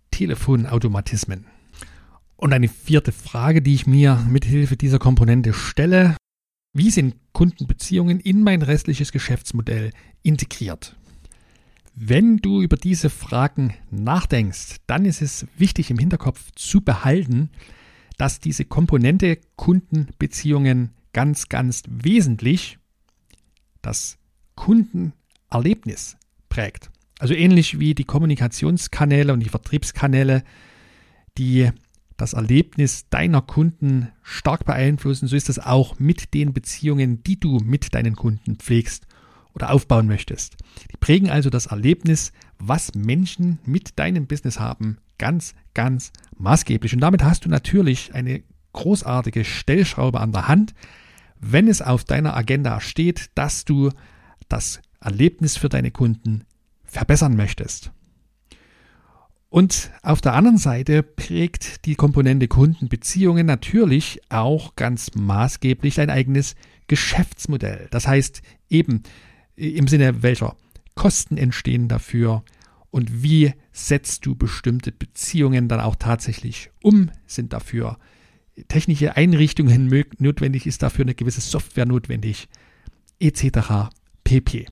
Telefonautomatismen. 0.10 1.46
Und 2.38 2.54
eine 2.54 2.70
vierte 2.70 3.12
Frage, 3.12 3.62
die 3.62 3.76
ich 3.76 3.86
mir 3.86 4.26
mithilfe 4.28 4.78
dieser 4.78 4.98
Komponente 4.98 5.54
stelle, 5.54 6.16
wie 6.74 6.92
sind 6.92 7.16
Kundenbeziehungen 7.34 8.20
in 8.20 8.44
mein 8.44 8.62
restliches 8.62 9.12
Geschäftsmodell 9.12 9.92
integriert? 10.22 10.96
Wenn 11.96 12.38
du 12.38 12.62
über 12.62 12.78
diese 12.78 13.10
Fragen 13.10 13.74
nachdenkst, 13.92 14.78
dann 14.88 15.06
ist 15.06 15.22
es 15.22 15.48
wichtig 15.58 15.92
im 15.92 15.98
Hinterkopf 15.98 16.52
zu 16.56 16.82
behalten, 16.82 17.50
dass 18.18 18.40
diese 18.40 18.66
Komponente 18.66 19.40
Kundenbeziehungen 19.56 20.92
ganz, 21.14 21.50
ganz 21.50 21.84
wesentlich 21.88 22.78
das 23.82 24.18
Kundenerlebnis 24.56 26.18
prägt. 26.50 26.92
Also 27.20 27.34
ähnlich 27.34 27.80
wie 27.80 27.96
die 27.96 28.06
Kommunikationskanäle 28.06 29.34
und 29.34 29.42
die 29.42 29.50
Vertriebskanäle, 29.50 30.44
die 31.38 31.72
das 32.20 32.34
Erlebnis 32.34 33.08
deiner 33.10 33.42
Kunden 33.42 34.10
stark 34.24 34.66
beeinflussen, 34.66 35.28
so 35.28 35.36
ist 35.36 35.50
es 35.50 35.60
auch 35.60 36.00
mit 36.00 36.34
den 36.34 36.54
Beziehungen, 36.54 37.24
die 37.24 37.40
du 37.40 37.60
mit 37.60 37.96
deinen 37.96 38.16
Kunden 38.16 38.58
pflegst 38.58 39.08
oder 39.54 39.72
aufbauen 39.72 40.08
möchtest. 40.08 40.58
Die 40.92 40.98
prägen 40.98 41.30
also 41.30 41.50
das 41.50 41.68
Erlebnis, 41.68 42.32
was 42.60 42.94
Menschen 42.94 43.60
mit 43.66 43.98
deinem 43.98 44.28
Business 44.28 44.60
haben, 44.60 44.98
ganz, 45.18 45.56
ganz 45.74 46.12
maßgeblich. 46.38 46.94
Und 46.94 47.00
damit 47.00 47.24
hast 47.24 47.46
du 47.46 47.50
natürlich 47.50 48.14
eine 48.14 48.44
großartige 48.74 49.46
Stellschraube 49.46 50.20
an 50.20 50.32
der 50.32 50.48
Hand, 50.48 50.74
wenn 51.40 51.68
es 51.68 51.82
auf 51.82 52.04
deiner 52.04 52.36
Agenda 52.36 52.82
steht, 52.82 53.32
dass 53.36 53.64
du 53.64 53.92
das 54.50 54.82
Erlebnis 55.00 55.58
für 55.58 55.70
deine 55.70 55.92
Kunden 55.92 56.44
verbessern 56.84 57.36
möchtest. 57.36 57.92
Und 59.50 59.92
auf 60.04 60.22
der 60.22 60.34
anderen 60.34 60.60
Seite 60.60 61.02
prägt 61.02 61.86
die 61.86 61.96
Komponente 61.96 62.48
Kundenbeziehungen 62.48 63.48
natürlich 63.48 64.22
auch 64.30 64.76
ganz 64.76 65.12
maßgeblich 65.16 65.96
dein 65.96 66.12
eigenes 66.12 66.56
Geschäftsmodell. 66.88 67.88
Das 67.90 68.08
heißt 68.08 68.44
eben 68.70 69.04
im 69.56 69.88
Sinne 69.88 70.22
welcher 70.22 70.56
Kosten 70.94 71.38
entstehen 71.38 71.88
dafür 71.88 72.44
und 72.92 73.24
wie 73.24 73.54
setzt 73.72 74.26
du 74.26 74.36
bestimmte 74.36 74.92
Beziehungen 74.92 75.68
dann 75.68 75.80
auch 75.80 75.96
tatsächlich 75.96 76.72
um? 76.84 77.12
Sind 77.26 77.54
dafür 77.54 77.98
technische 78.68 79.16
Einrichtungen 79.16 80.06
notwendig? 80.18 80.68
Ist 80.68 80.84
dafür 80.84 81.06
eine 81.06 81.16
gewisse 81.16 81.42
Software 81.42 81.86
notwendig? 81.86 82.50
Etc. 83.20 83.90
pp. 84.24 84.68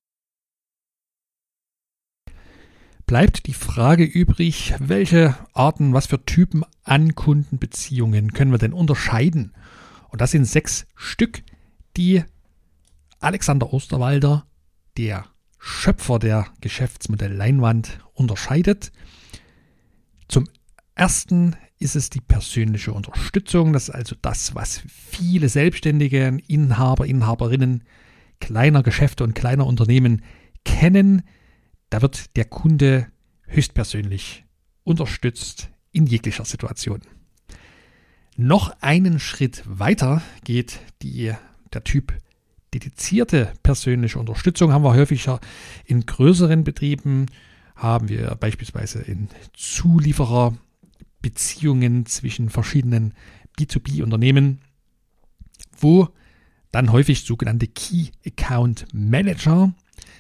Bleibt 3.08 3.48
die 3.48 3.54
Frage 3.54 4.04
übrig, 4.04 4.76
welche 4.80 5.36
Arten, 5.54 5.94
was 5.94 6.06
für 6.08 6.24
Typen 6.26 6.64
an 6.84 7.16
Kundenbeziehungen 7.16 8.34
können 8.34 8.52
wir 8.52 8.58
denn 8.60 8.74
unterscheiden? 8.74 9.54
Und 10.10 10.22
das 10.22 10.32
sind 10.32 10.46
sechs 10.46 10.86
Stück, 10.96 11.42
die 11.96 12.24
Alexander 13.20 13.74
Osterwalder, 13.74 14.46
der 14.98 15.26
Schöpfer 15.58 16.20
der 16.20 16.48
Geschäftsmodell 16.62 17.34
Leinwand, 17.34 18.00
unterscheidet. 18.14 18.92
Zum 20.28 20.50
ersten 20.94 21.56
ist 21.80 21.96
es 21.96 22.10
die 22.10 22.22
persönliche 22.22 22.92
Unterstützung. 22.92 23.72
Das 23.72 23.84
ist 23.84 23.96
also 23.96 24.16
das, 24.22 24.54
was 24.54 24.82
viele 24.88 25.50
Selbstständige, 25.50 26.38
Inhaber, 26.48 27.06
Inhaberinnen 27.06 27.84
kleiner 28.40 28.84
Geschäfte 28.84 29.24
und 29.24 29.34
kleiner 29.34 29.66
Unternehmen 29.66 30.24
kennen 30.66 31.24
da 31.89 32.01
wird 32.01 32.36
der 32.36 32.46
Kunde 32.46 33.08
höchstpersönlich 33.44 34.46
unterstützt 34.84 35.70
in 35.91 36.06
jeglicher 36.06 36.46
Situation. 36.46 37.01
Noch 38.36 38.75
einen 38.82 39.20
Schritt 39.20 39.63
weiter 39.65 40.22
geht 40.44 40.79
die, 41.01 41.34
der 41.74 41.84
Typ 41.84 42.13
dedizierte 42.74 43.53
persönliche 43.63 44.20
Unterstützung. 44.20 44.72
Haben 44.72 44.84
wir 44.84 44.94
häufiger 44.94 45.39
in 45.86 46.06
größeren 46.06 46.63
Betrieben, 46.63 47.25
haben 47.75 48.10
wir 48.10 48.36
beispielsweise 48.36 49.01
in 49.01 49.29
Zuliefererbeziehungen 49.53 52.06
zwischen 52.06 52.50
verschiedenen 52.50 53.15
B2B-Unternehmen, 53.58 54.60
wo 55.79 56.10
dann 56.72 56.91
häufig 56.91 57.24
sogenannte 57.24 57.67
Key 57.67 58.10
Account 58.25 58.86
Manager 58.94 59.74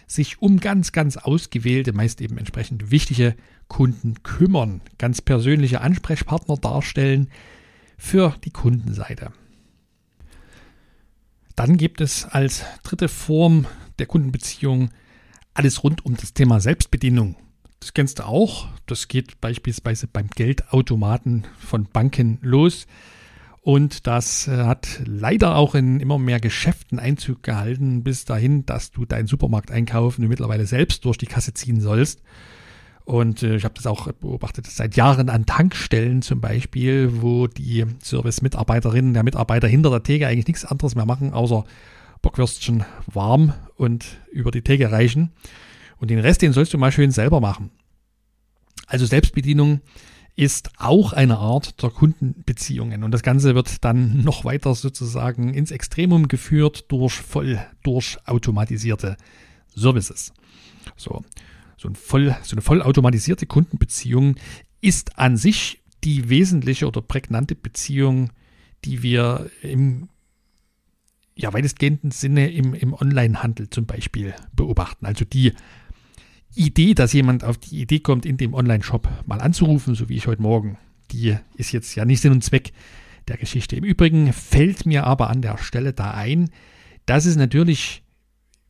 sich 0.07 0.41
um 0.41 0.59
ganz, 0.59 0.93
ganz 0.93 1.17
ausgewählte, 1.17 1.93
meist 1.93 2.21
eben 2.21 2.37
entsprechend 2.37 2.91
wichtige 2.91 3.35
Kunden 3.67 4.23
kümmern, 4.23 4.81
ganz 4.97 5.21
persönliche 5.21 5.81
Ansprechpartner 5.81 6.55
darstellen 6.55 7.29
für 7.97 8.35
die 8.45 8.51
Kundenseite. 8.51 9.33
Dann 11.55 11.77
gibt 11.77 12.01
es 12.01 12.25
als 12.25 12.63
dritte 12.83 13.09
Form 13.09 13.65
der 13.99 14.05
Kundenbeziehung 14.05 14.89
alles 15.53 15.83
rund 15.83 16.05
um 16.05 16.15
das 16.15 16.33
Thema 16.33 16.59
Selbstbedienung. 16.59 17.35
Das 17.79 17.93
kennst 17.93 18.19
du 18.19 18.27
auch. 18.27 18.67
Das 18.85 19.07
geht 19.07 19.41
beispielsweise 19.41 20.07
beim 20.07 20.29
Geldautomaten 20.29 21.45
von 21.59 21.85
Banken 21.85 22.37
los. 22.41 22.87
Und 23.67 24.07
das 24.07 24.47
äh, 24.47 24.63
hat 24.63 25.01
leider 25.03 25.57
auch 25.57 25.75
in 25.75 25.99
immer 25.99 26.17
mehr 26.17 26.39
Geschäften 26.39 26.99
Einzug 26.99 27.43
gehalten, 27.43 28.01
bis 28.01 28.23
dahin, 28.23 28.65
dass 28.65 28.91
du 28.91 29.03
deinen 29.03 29.27
Supermarkteinkauf 29.27 30.19
mittlerweile 30.19 30.65
selbst 30.65 31.03
durch 31.03 31.17
die 31.17 31.25
Kasse 31.25 31.53
ziehen 31.53 31.81
sollst. 31.81 32.21
Und 33.03 33.43
äh, 33.43 33.57
ich 33.57 33.65
habe 33.65 33.73
das 33.73 33.85
auch 33.85 34.09
beobachtet 34.13 34.67
seit 34.67 34.95
Jahren 34.95 35.27
an 35.27 35.45
Tankstellen 35.45 36.21
zum 36.21 36.39
Beispiel, 36.39 37.21
wo 37.21 37.47
die 37.47 37.83
Service-Mitarbeiterinnen, 38.01 39.13
der 39.13 39.23
Mitarbeiter 39.23 39.67
hinter 39.67 39.89
der 39.89 40.03
Theke 40.03 40.27
eigentlich 40.27 40.47
nichts 40.47 40.63
anderes 40.63 40.95
mehr 40.95 41.05
machen, 41.05 41.33
außer 41.33 41.65
Bockwürstchen 42.21 42.85
warm 43.05 43.51
und 43.75 44.05
über 44.31 44.51
die 44.51 44.61
Theke 44.61 44.93
reichen. 44.93 45.33
Und 45.97 46.09
den 46.09 46.19
Rest, 46.19 46.41
den 46.41 46.53
sollst 46.53 46.73
du 46.73 46.77
mal 46.77 46.93
schön 46.93 47.11
selber 47.11 47.41
machen. 47.41 47.71
Also 48.85 49.05
Selbstbedienung 49.05 49.81
ist 50.37 50.69
auch 50.77 51.13
eine 51.13 51.39
Art 51.39 51.81
der 51.81 51.89
Kundenbeziehungen. 51.89 53.03
Und 53.03 53.11
das 53.11 53.23
Ganze 53.23 53.55
wird 53.55 53.83
dann 53.83 54.23
noch 54.23 54.45
weiter 54.45 54.73
sozusagen 54.75 55.53
ins 55.53 55.71
Extremum 55.71 56.27
geführt 56.27 56.85
durch 56.89 57.13
voll 57.13 57.59
durchautomatisierte 57.83 59.17
Services. 59.73 60.31
So, 60.95 61.23
so, 61.75 61.89
ein 61.89 61.95
voll, 61.95 62.35
so 62.43 62.53
eine 62.53 62.61
vollautomatisierte 62.61 63.47
Kundenbeziehung 63.47 64.35
ist 64.79 65.17
an 65.17 65.37
sich 65.37 65.81
die 66.03 66.29
wesentliche 66.29 66.87
oder 66.87 67.01
prägnante 67.01 67.55
Beziehung, 67.55 68.31
die 68.85 69.01
wir 69.01 69.49
im 69.63 70.07
ja, 71.35 71.51
weitestgehenden 71.51 72.11
Sinne 72.11 72.51
im, 72.51 72.75
im 72.75 72.93
Onlinehandel 72.93 73.71
zum 73.71 73.87
Beispiel 73.87 74.35
beobachten. 74.55 75.07
Also 75.07 75.25
die 75.25 75.53
Idee, 76.57 76.93
dass 76.93 77.13
jemand 77.13 77.43
auf 77.43 77.57
die 77.57 77.81
Idee 77.81 77.99
kommt, 77.99 78.25
in 78.25 78.37
dem 78.37 78.53
Online-Shop 78.53 79.07
mal 79.25 79.41
anzurufen, 79.41 79.95
so 79.95 80.09
wie 80.09 80.15
ich 80.15 80.27
heute 80.27 80.41
Morgen, 80.41 80.77
die 81.11 81.37
ist 81.55 81.71
jetzt 81.71 81.95
ja 81.95 82.05
nicht 82.05 82.21
Sinn 82.21 82.31
und 82.31 82.43
Zweck 82.43 82.71
der 83.27 83.37
Geschichte. 83.37 83.75
Im 83.75 83.83
Übrigen 83.83 84.33
fällt 84.33 84.85
mir 84.85 85.05
aber 85.05 85.29
an 85.29 85.41
der 85.41 85.57
Stelle 85.57 85.93
da 85.93 86.11
ein, 86.11 86.49
dass 87.05 87.25
es 87.25 87.35
natürlich 87.35 88.03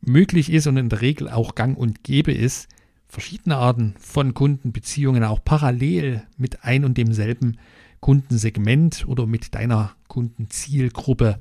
möglich 0.00 0.52
ist 0.52 0.66
und 0.66 0.76
in 0.76 0.88
der 0.88 1.00
Regel 1.00 1.28
auch 1.28 1.54
gang 1.54 1.76
und 1.76 2.04
gäbe 2.04 2.32
ist, 2.32 2.68
verschiedene 3.08 3.56
Arten 3.56 3.94
von 3.98 4.34
Kundenbeziehungen 4.34 5.24
auch 5.24 5.42
parallel 5.42 6.22
mit 6.36 6.64
ein 6.64 6.84
und 6.84 6.98
demselben 6.98 7.58
Kundensegment 8.00 9.06
oder 9.08 9.26
mit 9.26 9.54
deiner 9.54 9.92
Kundenzielgruppe 10.08 11.38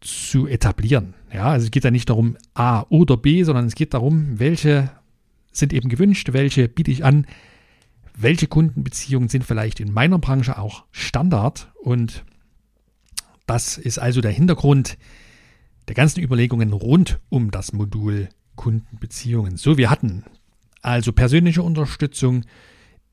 zu 0.00 0.46
etablieren. 0.46 1.14
Ja, 1.32 1.46
also 1.46 1.64
es 1.64 1.70
geht 1.70 1.84
ja 1.84 1.90
nicht 1.90 2.10
darum 2.10 2.36
A 2.52 2.84
oder 2.90 3.16
B, 3.16 3.42
sondern 3.44 3.66
es 3.66 3.74
geht 3.74 3.94
darum, 3.94 4.38
welche 4.38 4.90
sind 5.56 5.72
eben 5.72 5.88
gewünscht, 5.88 6.32
welche 6.32 6.68
biete 6.68 6.90
ich 6.90 7.04
an, 7.04 7.26
welche 8.16 8.46
Kundenbeziehungen 8.46 9.28
sind 9.28 9.44
vielleicht 9.44 9.80
in 9.80 9.92
meiner 9.92 10.18
Branche 10.18 10.58
auch 10.58 10.84
Standard? 10.90 11.72
Und 11.82 12.24
das 13.46 13.78
ist 13.78 13.98
also 13.98 14.20
der 14.20 14.30
Hintergrund 14.30 14.98
der 15.88 15.94
ganzen 15.94 16.22
Überlegungen 16.22 16.72
rund 16.72 17.20
um 17.28 17.50
das 17.50 17.72
Modul 17.72 18.28
Kundenbeziehungen. 18.56 19.56
So, 19.56 19.76
wir 19.76 19.90
hatten 19.90 20.24
also 20.80 21.12
persönliche 21.12 21.62
Unterstützung, 21.62 22.44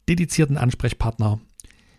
dedizierten 0.07 0.57
Ansprechpartner, 0.57 1.39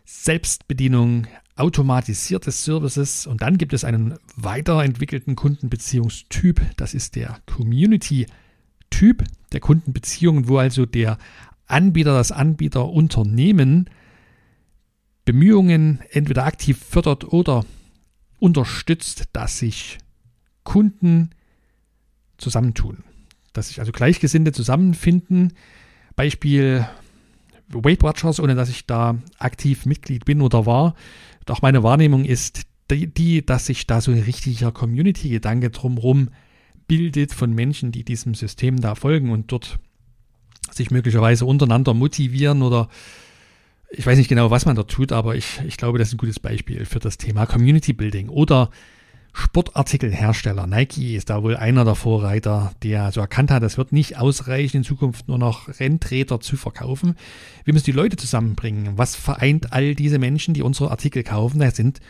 Selbstbedienung, 0.05 1.27
automatisierte 1.57 2.51
Services 2.51 3.27
und 3.27 3.43
dann 3.43 3.59
gibt 3.59 3.73
es 3.73 3.85
einen 3.85 4.19
weiterentwickelten 4.37 5.37
Kundenbeziehungstyp, 5.37 6.61
das 6.77 6.95
ist 6.95 7.15
der 7.17 7.41
Community-Typ 8.93 9.25
der 9.53 9.61
Kundenbeziehungen, 9.61 10.49
wo 10.49 10.59
also 10.59 10.87
der 10.87 11.19
Anbieter, 11.67 12.13
das 12.15 12.33
Anbieterunternehmen 12.33 13.89
Bemühungen 15.25 16.01
entweder 16.11 16.45
aktiv 16.45 16.79
fördert 16.79 17.25
oder 17.33 17.65
unterstützt, 18.39 19.29
dass 19.33 19.59
sich 19.59 19.99
Kunden 20.65 21.31
zusammentun. 22.39 23.05
Dass 23.53 23.69
sich 23.69 23.81
also 23.81 23.93
Gleichgesinnte 23.93 24.53
zusammenfinden. 24.53 25.53
Beispiel 26.17 26.87
Weight 27.69 28.03
Watchers, 28.03 28.41
ohne 28.41 28.55
dass 28.55 28.69
ich 28.69 28.87
da 28.87 29.17
aktiv 29.39 29.87
Mitglied 29.87 30.25
bin 30.25 30.41
oder 30.41 30.67
war. 30.67 30.95
Doch 31.47 31.63
meine 31.63 31.83
Wahrnehmung 31.83 32.25
ist 32.25 32.63
die 32.91 33.47
dass 33.47 33.67
sich 33.67 33.87
da 33.87 34.03
so 34.03 34.11
ein 34.11 34.19
richtiger 34.19 34.71
Community-Gedanke 34.71 35.71
drumherum 35.71 36.29
bildet 36.93 37.33
von 37.33 37.55
Menschen, 37.55 37.91
die 37.91 38.05
diesem 38.05 38.35
System 38.35 38.79
da 38.79 38.95
folgen 38.95 39.31
und 39.31 39.51
dort 39.51 39.79
sich 40.71 40.91
möglicherweise 40.91 41.47
untereinander 41.47 41.95
motivieren 41.95 42.61
oder 42.61 42.91
ich 43.91 44.05
weiß 44.05 44.19
nicht 44.19 44.29
genau, 44.29 44.51
was 44.51 44.67
man 44.67 44.77
da 44.77 44.83
tut, 44.83 45.11
aber 45.11 45.35
ich, 45.35 45.63
ich 45.67 45.79
glaube, 45.79 45.99
das 45.99 46.09
ist 46.09 46.15
ein 46.15 46.19
gutes 46.19 46.39
Beispiel 46.39 46.85
für 46.85 46.99
das 46.99 47.17
Thema 47.17 47.47
Community 47.47 47.95
Building 47.95 48.29
oder 48.29 48.69
Sportartikelhersteller. 49.33 50.67
Nike 50.67 51.17
ist 51.17 51.31
da 51.31 51.43
wohl 51.43 51.57
einer 51.57 51.87
der 51.87 51.95
Vorreiter, 51.95 52.75
der 52.83 53.11
so 53.11 53.23
erkannt 53.23 53.51
hat, 53.51 53.63
es 53.63 53.79
wird 53.79 53.93
nicht 53.93 54.19
ausreichen, 54.19 54.77
in 54.77 54.85
Zukunft 54.85 55.29
nur 55.29 55.39
noch 55.39 55.81
Rennträger 55.81 56.41
zu 56.41 56.59
verkaufen. 56.59 57.15
Wir 57.65 57.73
müssen 57.73 57.87
die 57.87 57.93
Leute 57.93 58.19
zusammenbringen. 58.19 58.99
Was 58.99 59.17
vereint 59.17 59.73
all 59.73 59.95
diese 59.95 60.19
Menschen, 60.19 60.53
die 60.53 60.61
unsere 60.61 60.91
Artikel 60.91 61.23
kaufen? 61.23 61.61
Das 61.61 61.75
sind 61.75 62.01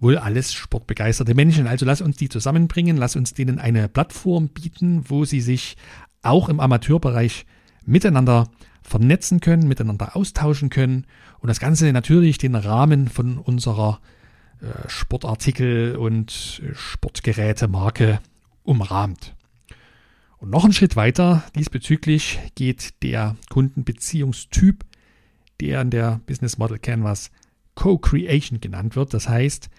wohl 0.00 0.18
alles 0.18 0.52
sportbegeisterte 0.52 1.34
Menschen. 1.34 1.66
Also 1.66 1.86
lass 1.86 2.00
uns 2.00 2.16
die 2.16 2.28
zusammenbringen, 2.28 2.96
lass 2.96 3.16
uns 3.16 3.34
denen 3.34 3.58
eine 3.58 3.88
Plattform 3.88 4.48
bieten, 4.48 5.04
wo 5.08 5.24
sie 5.24 5.40
sich 5.40 5.76
auch 6.22 6.48
im 6.48 6.60
Amateurbereich 6.60 7.46
miteinander 7.84 8.48
vernetzen 8.82 9.40
können, 9.40 9.68
miteinander 9.68 10.16
austauschen 10.16 10.70
können 10.70 11.06
und 11.40 11.48
das 11.48 11.60
Ganze 11.60 11.92
natürlich 11.92 12.38
den 12.38 12.54
Rahmen 12.54 13.08
von 13.08 13.38
unserer 13.38 14.00
äh, 14.60 14.88
Sportartikel 14.88 15.96
und 15.96 16.62
Sportgerätemarke 16.72 18.20
umrahmt. 18.62 19.34
Und 20.38 20.50
noch 20.50 20.64
einen 20.64 20.72
Schritt 20.72 20.96
weiter 20.96 21.44
diesbezüglich 21.54 22.38
geht 22.54 23.02
der 23.02 23.36
Kundenbeziehungstyp, 23.48 24.84
der 25.60 25.80
in 25.80 25.90
der 25.90 26.20
Business 26.26 26.58
Model 26.58 26.78
Canvas 26.78 27.30
Co-Creation 27.74 28.60
genannt 28.60 28.96
wird. 28.96 29.14
Das 29.14 29.28
heißt, 29.28 29.70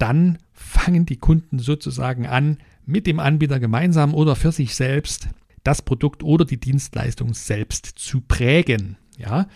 dann 0.00 0.38
fangen 0.52 1.06
die 1.06 1.18
Kunden 1.18 1.58
sozusagen 1.58 2.26
an, 2.26 2.58
mit 2.86 3.06
dem 3.06 3.20
Anbieter 3.20 3.60
gemeinsam 3.60 4.14
oder 4.14 4.34
für 4.34 4.52
sich 4.52 4.74
selbst 4.74 5.28
das 5.62 5.82
Produkt 5.82 6.22
oder 6.22 6.44
die 6.44 6.58
Dienstleistung 6.58 7.34
selbst 7.34 7.86
zu 7.86 8.20
prägen. 8.20 8.96
Ja? 9.18 9.46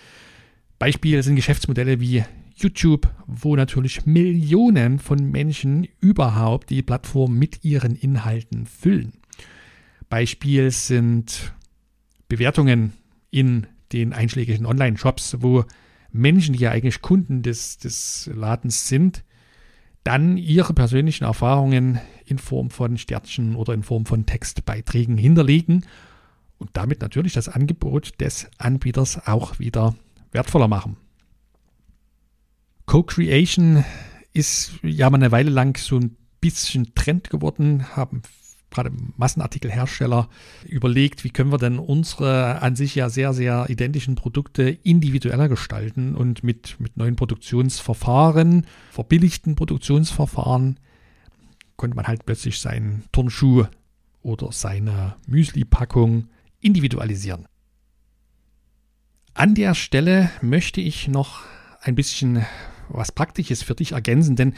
Beispiel 0.78 1.22
sind 1.22 1.36
Geschäftsmodelle 1.36 1.98
wie 2.00 2.24
YouTube, 2.56 3.08
wo 3.26 3.56
natürlich 3.56 4.06
Millionen 4.06 4.98
von 4.98 5.30
Menschen 5.30 5.88
überhaupt 6.00 6.70
die 6.70 6.82
Plattform 6.82 7.36
mit 7.38 7.64
ihren 7.64 7.96
Inhalten 7.96 8.66
füllen. 8.66 9.14
Beispiel 10.08 10.70
sind 10.70 11.54
Bewertungen 12.28 12.92
in 13.30 13.66
den 13.92 14.12
einschlägigen 14.12 14.66
Online-Shops, 14.66 15.38
wo 15.40 15.64
Menschen, 16.12 16.52
die 16.52 16.60
ja 16.60 16.70
eigentlich 16.70 17.00
Kunden 17.00 17.42
des, 17.42 17.78
des 17.78 18.30
Ladens 18.32 18.88
sind, 18.88 19.24
dann 20.04 20.36
ihre 20.36 20.74
persönlichen 20.74 21.24
Erfahrungen 21.24 21.98
in 22.26 22.38
Form 22.38 22.70
von 22.70 22.96
Sternchen 22.98 23.56
oder 23.56 23.74
in 23.74 23.82
Form 23.82 24.06
von 24.06 24.26
Textbeiträgen 24.26 25.16
hinterlegen 25.16 25.86
und 26.58 26.70
damit 26.74 27.00
natürlich 27.00 27.32
das 27.32 27.48
Angebot 27.48 28.20
des 28.20 28.48
Anbieters 28.58 29.26
auch 29.26 29.58
wieder 29.58 29.94
wertvoller 30.30 30.68
machen. 30.68 30.96
Co-Creation 32.86 33.84
ist 34.34 34.72
ja 34.82 35.08
mal 35.08 35.16
eine 35.16 35.32
Weile 35.32 35.50
lang 35.50 35.78
so 35.78 35.98
ein 35.98 36.16
bisschen 36.40 36.94
Trend 36.94 37.30
geworden, 37.30 37.96
haben 37.96 38.22
gerade 38.74 38.92
Massenartikelhersteller 39.16 40.28
überlegt, 40.64 41.24
wie 41.24 41.30
können 41.30 41.52
wir 41.52 41.58
denn 41.58 41.78
unsere 41.78 42.60
an 42.60 42.76
sich 42.76 42.94
ja 42.94 43.08
sehr, 43.08 43.32
sehr 43.32 43.66
identischen 43.68 44.14
Produkte 44.14 44.68
individueller 44.68 45.48
gestalten 45.48 46.14
und 46.14 46.44
mit, 46.44 46.78
mit 46.80 46.96
neuen 46.96 47.16
Produktionsverfahren, 47.16 48.66
verbilligten 48.90 49.54
Produktionsverfahren, 49.54 50.78
konnte 51.76 51.96
man 51.96 52.06
halt 52.06 52.26
plötzlich 52.26 52.58
seinen 52.60 53.04
Turnschuh 53.12 53.64
oder 54.22 54.52
seine 54.52 55.16
Müsli-Packung 55.26 56.28
individualisieren. 56.60 57.46
An 59.34 59.54
der 59.54 59.74
Stelle 59.74 60.30
möchte 60.42 60.80
ich 60.80 61.08
noch 61.08 61.42
ein 61.80 61.94
bisschen 61.94 62.44
was 62.88 63.12
Praktisches 63.12 63.62
für 63.62 63.74
dich 63.74 63.92
ergänzen, 63.92 64.36
denn 64.36 64.54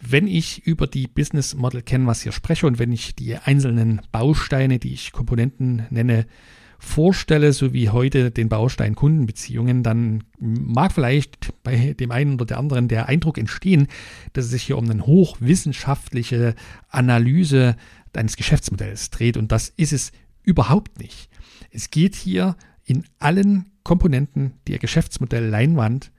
wenn 0.00 0.26
ich 0.26 0.66
über 0.66 0.86
die 0.86 1.06
Business 1.06 1.54
Model 1.54 1.82
Canvas 1.82 2.22
hier 2.22 2.32
spreche 2.32 2.66
und 2.66 2.78
wenn 2.78 2.92
ich 2.92 3.14
die 3.14 3.36
einzelnen 3.36 4.00
Bausteine, 4.12 4.78
die 4.78 4.94
ich 4.94 5.12
Komponenten 5.12 5.86
nenne, 5.90 6.26
vorstelle, 6.78 7.52
so 7.52 7.74
wie 7.74 7.90
heute 7.90 8.30
den 8.30 8.48
Baustein 8.48 8.94
Kundenbeziehungen, 8.94 9.82
dann 9.82 10.24
mag 10.38 10.92
vielleicht 10.92 11.52
bei 11.62 11.92
dem 11.92 12.10
einen 12.10 12.34
oder 12.34 12.46
der 12.46 12.58
anderen 12.58 12.88
der 12.88 13.06
Eindruck 13.06 13.36
entstehen, 13.36 13.86
dass 14.32 14.46
es 14.46 14.52
sich 14.52 14.62
hier 14.62 14.78
um 14.78 14.90
eine 14.90 15.06
hochwissenschaftliche 15.06 16.54
Analyse 16.88 17.76
deines 18.12 18.36
Geschäftsmodells 18.36 19.10
dreht. 19.10 19.36
Und 19.36 19.52
das 19.52 19.68
ist 19.76 19.92
es 19.92 20.10
überhaupt 20.42 20.98
nicht. 20.98 21.28
Es 21.70 21.90
geht 21.90 22.14
hier 22.16 22.56
in 22.84 23.04
allen 23.18 23.70
Komponenten 23.84 24.54
der 24.66 24.78
Geschäftsmodell 24.78 25.46
Leinwand 25.46 26.10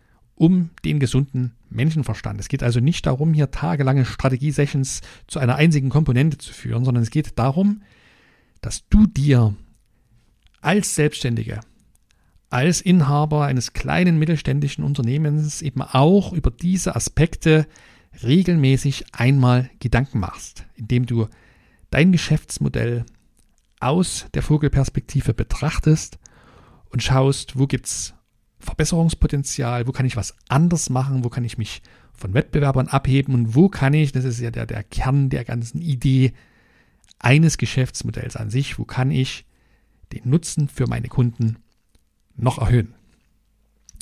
um 0.41 0.71
den 0.83 0.99
gesunden 0.99 1.53
Menschenverstand. 1.69 2.39
Es 2.39 2.47
geht 2.47 2.63
also 2.63 2.79
nicht 2.79 3.05
darum, 3.05 3.31
hier 3.31 3.51
tagelange 3.51 4.05
Strategie-Sessions 4.05 5.01
zu 5.27 5.37
einer 5.37 5.57
einzigen 5.57 5.89
Komponente 5.89 6.39
zu 6.39 6.51
führen, 6.51 6.83
sondern 6.83 7.03
es 7.03 7.11
geht 7.11 7.37
darum, 7.37 7.83
dass 8.59 8.87
du 8.89 9.05
dir 9.05 9.53
als 10.59 10.95
Selbstständige, 10.95 11.59
als 12.49 12.81
Inhaber 12.81 13.45
eines 13.45 13.73
kleinen 13.73 14.17
mittelständischen 14.17 14.83
Unternehmens 14.83 15.61
eben 15.61 15.83
auch 15.83 16.33
über 16.33 16.49
diese 16.49 16.95
Aspekte 16.95 17.67
regelmäßig 18.23 19.13
einmal 19.13 19.69
Gedanken 19.79 20.19
machst, 20.19 20.65
indem 20.73 21.05
du 21.05 21.27
dein 21.91 22.11
Geschäftsmodell 22.11 23.05
aus 23.79 24.25
der 24.33 24.41
Vogelperspektive 24.41 25.35
betrachtest 25.35 26.17
und 26.89 27.03
schaust, 27.03 27.59
wo 27.59 27.67
gibt 27.67 27.85
es 27.85 28.15
Verbesserungspotenzial, 28.61 29.87
wo 29.87 29.91
kann 29.91 30.05
ich 30.05 30.15
was 30.15 30.35
anders 30.47 30.89
machen, 30.89 31.23
wo 31.23 31.29
kann 31.29 31.43
ich 31.43 31.57
mich 31.57 31.81
von 32.13 32.33
Wettbewerbern 32.33 32.87
abheben 32.87 33.33
und 33.33 33.55
wo 33.55 33.69
kann 33.69 33.93
ich, 33.93 34.11
das 34.11 34.25
ist 34.25 34.39
ja 34.39 34.51
der, 34.51 34.65
der 34.65 34.83
Kern 34.83 35.29
der 35.29 35.43
ganzen 35.43 35.81
Idee 35.81 36.33
eines 37.19 37.57
Geschäftsmodells 37.57 38.35
an 38.35 38.49
sich, 38.49 38.77
wo 38.79 38.85
kann 38.85 39.11
ich 39.11 39.45
den 40.13 40.29
Nutzen 40.29 40.67
für 40.67 40.87
meine 40.87 41.07
Kunden 41.07 41.57
noch 42.35 42.59
erhöhen. 42.59 42.93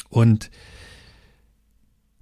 Und 0.09 0.49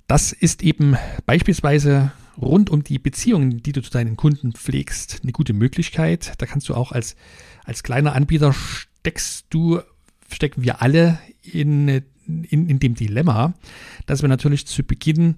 das 0.08 0.32
ist 0.32 0.64
eben 0.64 0.98
beispielsweise 1.26 2.12
rund 2.40 2.70
um 2.70 2.84
die 2.84 3.00
Beziehungen, 3.00 3.62
die 3.64 3.72
du 3.72 3.82
zu 3.82 3.92
deinen 3.92 4.16
Kunden 4.16 4.54
pflegst, 4.54 5.22
eine 5.24 5.32
gute 5.32 5.54
Möglichkeit. 5.54 6.34
Da 6.38 6.46
kannst 6.46 6.70
du 6.70 6.76
auch 6.76 6.92
als, 6.92 7.16
als 7.66 7.84
kleiner 7.84 8.14
Anbieter 8.14 8.54
steckst 8.54 9.48
du, 9.50 9.82
stecken 10.32 10.64
wir 10.64 10.82
alle 10.82 11.20
in, 11.42 12.04
in, 12.28 12.70
in 12.70 12.80
dem 12.80 12.96
Dilemma, 12.96 13.54
dass 14.06 14.22
wir 14.22 14.30
natürlich 14.30 14.68
zu 14.68 14.84
Beginn 14.84 15.36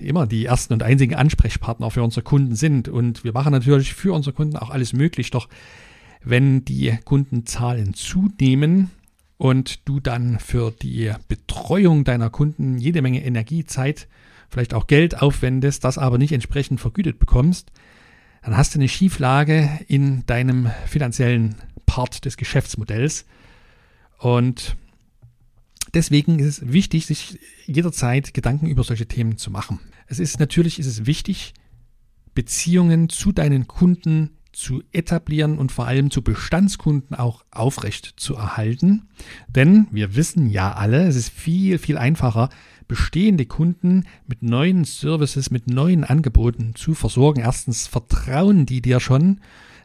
immer 0.00 0.26
die 0.26 0.46
ersten 0.46 0.72
und 0.72 0.82
einzigen 0.82 1.14
Ansprechpartner 1.14 1.90
für 1.90 2.02
unsere 2.02 2.22
Kunden 2.22 2.54
sind. 2.54 2.88
Und 2.88 3.24
wir 3.24 3.32
machen 3.32 3.52
natürlich 3.52 3.94
für 3.94 4.12
unsere 4.12 4.34
Kunden 4.34 4.56
auch 4.56 4.70
alles 4.70 4.92
möglich. 4.92 5.30
Doch 5.30 5.48
wenn 6.22 6.64
die 6.64 6.98
Kundenzahlen 7.04 7.94
zunehmen 7.94 8.90
und 9.36 9.88
du 9.88 10.00
dann 10.00 10.38
für 10.38 10.70
die 10.70 11.12
Betreuung 11.28 12.04
deiner 12.04 12.30
Kunden 12.30 12.78
jede 12.78 13.02
Menge 13.02 13.24
Energie, 13.24 13.64
Zeit, 13.64 14.08
vielleicht 14.48 14.74
auch 14.74 14.86
Geld 14.86 15.20
aufwendest, 15.22 15.84
das 15.84 15.98
aber 15.98 16.18
nicht 16.18 16.32
entsprechend 16.32 16.80
vergütet 16.80 17.18
bekommst, 17.18 17.70
dann 18.42 18.56
hast 18.56 18.74
du 18.74 18.78
eine 18.78 18.88
Schieflage 18.88 19.68
in 19.86 20.24
deinem 20.26 20.70
finanziellen 20.86 21.56
Part 21.86 22.24
des 22.24 22.36
Geschäftsmodells. 22.36 23.26
Und 24.18 24.76
Deswegen 25.94 26.38
ist 26.38 26.62
es 26.62 26.72
wichtig, 26.72 27.06
sich 27.06 27.38
jederzeit 27.66 28.34
Gedanken 28.34 28.66
über 28.66 28.84
solche 28.84 29.06
Themen 29.06 29.36
zu 29.36 29.50
machen. 29.50 29.80
Es 30.06 30.18
ist 30.18 30.38
natürlich 30.38 30.78
ist 30.78 30.86
es 30.86 31.06
wichtig, 31.06 31.54
Beziehungen 32.34 33.08
zu 33.08 33.32
deinen 33.32 33.66
Kunden 33.66 34.30
zu 34.52 34.82
etablieren 34.92 35.58
und 35.58 35.70
vor 35.70 35.86
allem 35.86 36.10
zu 36.10 36.22
Bestandskunden 36.22 37.16
auch 37.16 37.44
aufrecht 37.50 38.14
zu 38.16 38.34
erhalten. 38.34 39.08
Denn 39.48 39.86
wir 39.90 40.16
wissen 40.16 40.50
ja 40.50 40.72
alle, 40.72 41.06
es 41.06 41.16
ist 41.16 41.30
viel, 41.30 41.78
viel 41.78 41.96
einfacher, 41.96 42.50
bestehende 42.88 43.46
Kunden 43.46 44.04
mit 44.26 44.42
neuen 44.42 44.84
Services, 44.84 45.50
mit 45.50 45.68
neuen 45.68 46.02
Angeboten 46.02 46.74
zu 46.74 46.94
versorgen. 46.94 47.40
Erstens 47.40 47.86
vertrauen 47.86 48.66
die 48.66 48.82
dir 48.82 48.98
schon. 48.98 49.40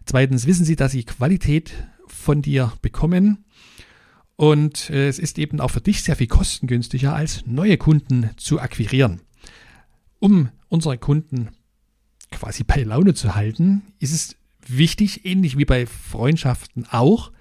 Zweitens 0.05 0.47
wissen 0.47 0.65
sie, 0.65 0.75
dass 0.75 0.91
sie 0.91 1.03
Qualität 1.03 1.73
von 2.07 2.41
dir 2.41 2.73
bekommen. 2.81 3.44
Und 4.35 4.89
äh, 4.89 5.07
es 5.07 5.19
ist 5.19 5.39
eben 5.39 5.59
auch 5.59 5.71
für 5.71 5.81
dich 5.81 6.03
sehr 6.03 6.15
viel 6.15 6.27
kostengünstiger, 6.27 7.15
als 7.15 7.45
neue 7.45 7.77
Kunden 7.77 8.31
zu 8.37 8.59
akquirieren. 8.59 9.21
Um 10.19 10.49
unsere 10.67 10.97
Kunden 10.97 11.49
quasi 12.31 12.63
bei 12.63 12.83
Laune 12.83 13.13
zu 13.13 13.35
halten, 13.35 13.83
ist 13.99 14.13
es 14.13 14.35
wichtig, 14.67 15.25
ähnlich 15.25 15.57
wie 15.57 15.65
bei 15.65 15.85
Freundschaften 15.85 16.85
auch, 16.89 17.31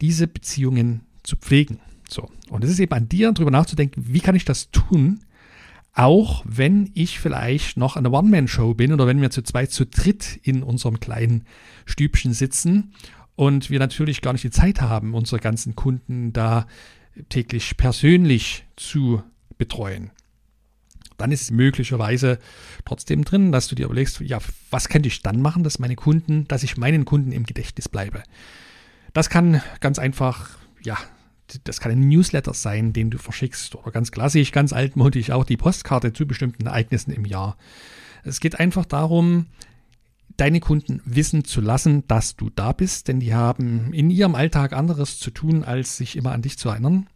diese 0.00 0.26
Beziehungen 0.26 1.02
zu 1.22 1.36
pflegen. 1.36 1.80
So. 2.08 2.30
Und 2.48 2.64
es 2.64 2.70
ist 2.70 2.80
eben 2.80 2.92
an 2.92 3.08
dir, 3.08 3.32
darüber 3.32 3.50
nachzudenken, 3.50 4.04
wie 4.08 4.20
kann 4.20 4.34
ich 4.34 4.44
das 4.44 4.70
tun, 4.70 5.20
auch 5.94 6.42
wenn 6.46 6.90
ich 6.94 7.20
vielleicht 7.20 7.76
noch 7.76 7.96
eine 7.96 8.10
One-Man-Show 8.10 8.74
bin 8.74 8.92
oder 8.92 9.06
wenn 9.06 9.20
wir 9.20 9.30
zu 9.30 9.42
zweit, 9.42 9.70
zu 9.70 9.84
dritt 9.84 10.40
in 10.42 10.62
unserem 10.62 11.00
kleinen 11.00 11.44
Stübchen 11.84 12.32
sitzen 12.32 12.94
und 13.36 13.70
wir 13.70 13.78
natürlich 13.78 14.20
gar 14.20 14.32
nicht 14.32 14.44
die 14.44 14.50
Zeit 14.50 14.80
haben, 14.80 15.14
unsere 15.14 15.40
ganzen 15.40 15.76
Kunden 15.76 16.32
da 16.32 16.66
täglich 17.28 17.76
persönlich 17.76 18.64
zu 18.76 19.22
betreuen 19.58 20.10
dann 21.22 21.32
ist 21.32 21.52
möglicherweise 21.52 22.38
trotzdem 22.84 23.24
drin, 23.24 23.52
dass 23.52 23.68
du 23.68 23.76
dir 23.76 23.86
überlegst, 23.86 24.20
ja, 24.20 24.38
was 24.70 24.88
könnte 24.88 25.06
ich 25.06 25.22
dann 25.22 25.40
machen, 25.40 25.62
dass 25.62 25.78
meine 25.78 25.94
Kunden, 25.94 26.48
dass 26.48 26.64
ich 26.64 26.76
meinen 26.76 27.04
Kunden 27.04 27.30
im 27.30 27.44
Gedächtnis 27.44 27.88
bleibe. 27.88 28.22
Das 29.12 29.30
kann 29.30 29.62
ganz 29.80 29.98
einfach, 29.98 30.58
ja, 30.82 30.98
das 31.64 31.80
kann 31.80 31.92
ein 31.92 32.08
Newsletter 32.08 32.54
sein, 32.54 32.92
den 32.92 33.10
du 33.10 33.18
verschickst 33.18 33.76
oder 33.76 33.92
ganz 33.92 34.10
klassisch, 34.10 34.50
ganz 34.50 34.72
altmodisch 34.72 35.30
auch 35.30 35.44
die 35.44 35.56
Postkarte 35.56 36.12
zu 36.12 36.26
bestimmten 36.26 36.66
Ereignissen 36.66 37.12
im 37.12 37.24
Jahr. 37.24 37.56
Es 38.24 38.40
geht 38.40 38.58
einfach 38.58 38.84
darum, 38.84 39.46
deine 40.36 40.60
Kunden 40.60 41.00
wissen 41.04 41.44
zu 41.44 41.60
lassen, 41.60 42.06
dass 42.08 42.36
du 42.36 42.50
da 42.50 42.72
bist, 42.72 43.08
denn 43.08 43.20
die 43.20 43.34
haben 43.34 43.92
in 43.92 44.10
ihrem 44.10 44.34
Alltag 44.34 44.72
anderes 44.72 45.18
zu 45.18 45.30
tun, 45.30 45.64
als 45.64 45.96
sich 45.96 46.16
immer 46.16 46.32
an 46.32 46.42
dich 46.42 46.58
zu 46.58 46.68
erinnern 46.68 47.08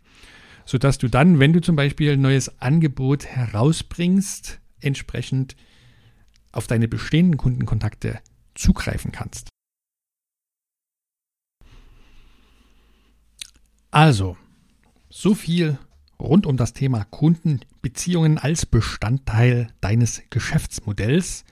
sodass 0.67 0.99
du 0.99 1.09
dann, 1.09 1.39
wenn 1.39 1.53
du 1.53 1.61
zum 1.61 1.77
Beispiel 1.77 2.13
ein 2.13 2.21
neues 2.21 2.61
Angebot 2.61 3.25
herausbringst, 3.25 4.61
entsprechend 4.81 5.57
auf 6.53 6.67
deine 6.67 6.89
bestehenden 6.89 7.39
Kundenkontakte 7.39 8.19
zugreifen 8.55 9.13
kannst. 9.13 9.49
Also, 13.91 14.37
so 15.09 15.35
viel 15.35 15.79
rund 16.19 16.47
um 16.47 16.57
das 16.57 16.73
Thema 16.73 17.05
Kundenbeziehungen 17.05 18.37
als 18.37 18.67
Bestandteil 18.67 19.69
deines 19.81 20.23
Geschäftsmodells. 20.31 21.45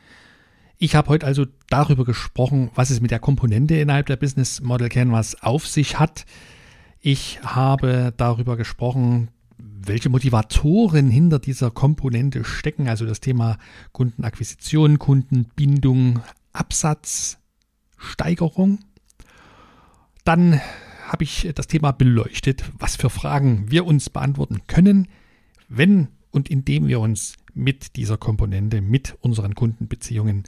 Ich 0.84 0.94
habe 0.94 1.08
heute 1.08 1.26
also 1.26 1.46
darüber 1.70 2.04
gesprochen, 2.04 2.70
was 2.74 2.90
es 2.90 3.00
mit 3.00 3.10
der 3.10 3.18
Komponente 3.18 3.74
innerhalb 3.74 4.04
der 4.04 4.16
Business 4.16 4.60
Model 4.60 4.90
Canvas 4.90 5.34
auf 5.42 5.66
sich 5.66 5.98
hat, 5.98 6.26
ich 7.00 7.42
habe 7.42 8.12
darüber 8.14 8.58
gesprochen, 8.58 9.28
welche 9.56 10.10
Motivatoren 10.10 11.08
hinter 11.08 11.38
dieser 11.38 11.70
Komponente 11.70 12.44
stecken, 12.44 12.86
also 12.86 13.06
das 13.06 13.20
Thema 13.20 13.56
Kundenakquisition, 13.92 14.98
Kundenbindung, 14.98 16.20
Absatz, 16.52 17.38
Steigerung. 17.96 18.80
Dann 20.24 20.60
habe 21.08 21.24
ich 21.24 21.50
das 21.54 21.66
Thema 21.66 21.92
beleuchtet, 21.92 22.62
was 22.78 22.96
für 22.96 23.08
Fragen 23.08 23.70
wir 23.70 23.86
uns 23.86 24.10
beantworten 24.10 24.66
können, 24.66 25.08
wenn 25.66 26.08
und 26.30 26.50
indem 26.50 26.88
wir 26.88 27.00
uns 27.00 27.36
mit 27.54 27.96
dieser 27.96 28.18
Komponente, 28.18 28.82
mit 28.82 29.16
unseren 29.22 29.54
Kundenbeziehungen 29.54 30.44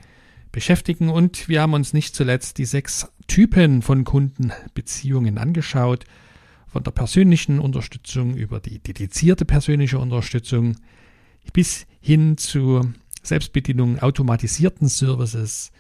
beschäftigen. 0.57 1.11
Und 1.11 1.51
wir 1.51 1.61
haben 1.61 1.75
uns 1.75 1.93
nicht 1.93 2.17
zuletzt 2.17 2.57
die 2.57 2.65
sechs 2.65 3.07
Typen 3.27 3.83
von 3.83 4.05
Kundenbeziehungen 4.05 5.37
angeschaut 5.37 6.07
von 6.67 6.83
der 6.83 6.93
persönlichen 6.93 7.61
Unterstützung 7.61 8.35
über 8.35 8.59
die 8.59 8.79
dedizierte 8.79 9.45
persönliche 9.45 9.99
Unterstützung 9.99 10.77
bis 11.53 11.87
hin 12.01 12.39
zu 12.39 12.81
Selbstbedienung, 13.23 13.99
automatisierten 13.99 14.89
Services, 14.89 15.73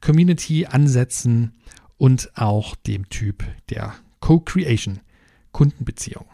Community-Ansätzen 0.00 1.52
und 1.98 2.30
auch 2.34 2.74
dem 2.74 3.10
Typ 3.10 3.44
der 3.68 3.92
Co-Creation, 4.20 5.00
Kundenbeziehung. 5.52 6.24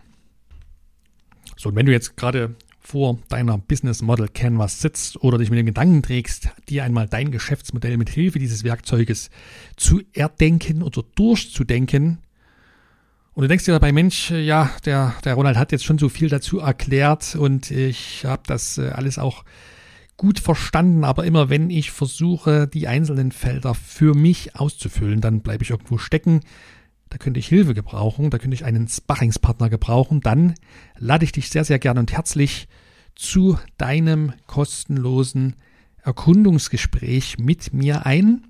So, 1.57 1.71
und 1.71 1.75
wenn 1.75 1.87
du 1.87 1.93
jetzt 1.93 2.17
gerade 2.17 2.55
vor 2.89 3.19
deiner 3.29 3.59
Business 3.59 4.01
Model 4.01 4.29
Canvas 4.29 4.81
sitzt 4.81 5.23
oder 5.23 5.37
dich 5.37 5.51
mit 5.51 5.59
dem 5.59 5.67
Gedanken 5.67 6.03
trägst, 6.03 6.49
dir 6.71 6.85
einmal 6.85 7.07
dein 7.07 7.31
Geschäftsmodell 7.31 7.99
mit 7.99 8.09
Hilfe 8.09 8.39
dieses 8.39 8.65
Werkzeuges 8.65 9.29
zu 9.77 10.01
erdenken 10.15 10.83
oder 10.83 11.05
durchzudenken, 11.15 12.19
und 13.39 13.43
du 13.43 13.49
denkst 13.49 13.67
dir 13.67 13.73
dabei, 13.73 13.93
Mensch, 13.93 14.33
ja, 14.33 14.69
der, 14.85 15.15
der 15.25 15.35
Ronald 15.35 15.57
hat 15.57 15.71
jetzt 15.71 15.85
schon 15.85 15.97
so 15.97 16.09
viel 16.09 16.29
dazu 16.29 16.59
erklärt 16.59 17.37
und 17.37 17.71
ich 17.71 18.25
habe 18.25 18.43
das 18.45 18.79
äh, 18.79 18.89
alles 18.89 19.17
auch 19.17 19.45
gut 20.17 20.41
verstanden, 20.41 21.05
aber 21.05 21.25
immer 21.25 21.49
wenn 21.49 21.71
ich 21.71 21.93
versuche, 21.93 22.67
die 22.67 22.89
einzelnen 22.89 23.31
Felder 23.31 23.75
für 23.75 24.17
mich 24.17 24.57
auszufüllen, 24.57 25.21
dann 25.21 25.43
bleibe 25.43 25.63
ich 25.63 25.71
irgendwo 25.71 25.99
stecken. 25.99 26.41
Da 27.11 27.19
könnte 27.19 27.41
ich 27.41 27.49
Hilfe 27.49 27.75
gebrauchen, 27.75 28.31
da 28.31 28.39
könnte 28.39 28.55
ich 28.55 28.65
einen 28.65 28.89
Sparringspartner 28.89 29.71
gebrauchen. 29.71 30.21
Dann 30.21 30.55
lade 30.99 31.25
ich 31.25 31.33
dich 31.33 31.51
sehr, 31.51 31.65
sehr 31.65 31.79
gern 31.79 31.99
und 31.99 32.13
herzlich 32.13 32.69
zu 33.15 33.59
deinem 33.79 34.33
kostenlosen 34.47 35.57
Erkundungsgespräch 36.03 37.39
mit 37.39 37.73
mir 37.73 38.07
ein. 38.07 38.47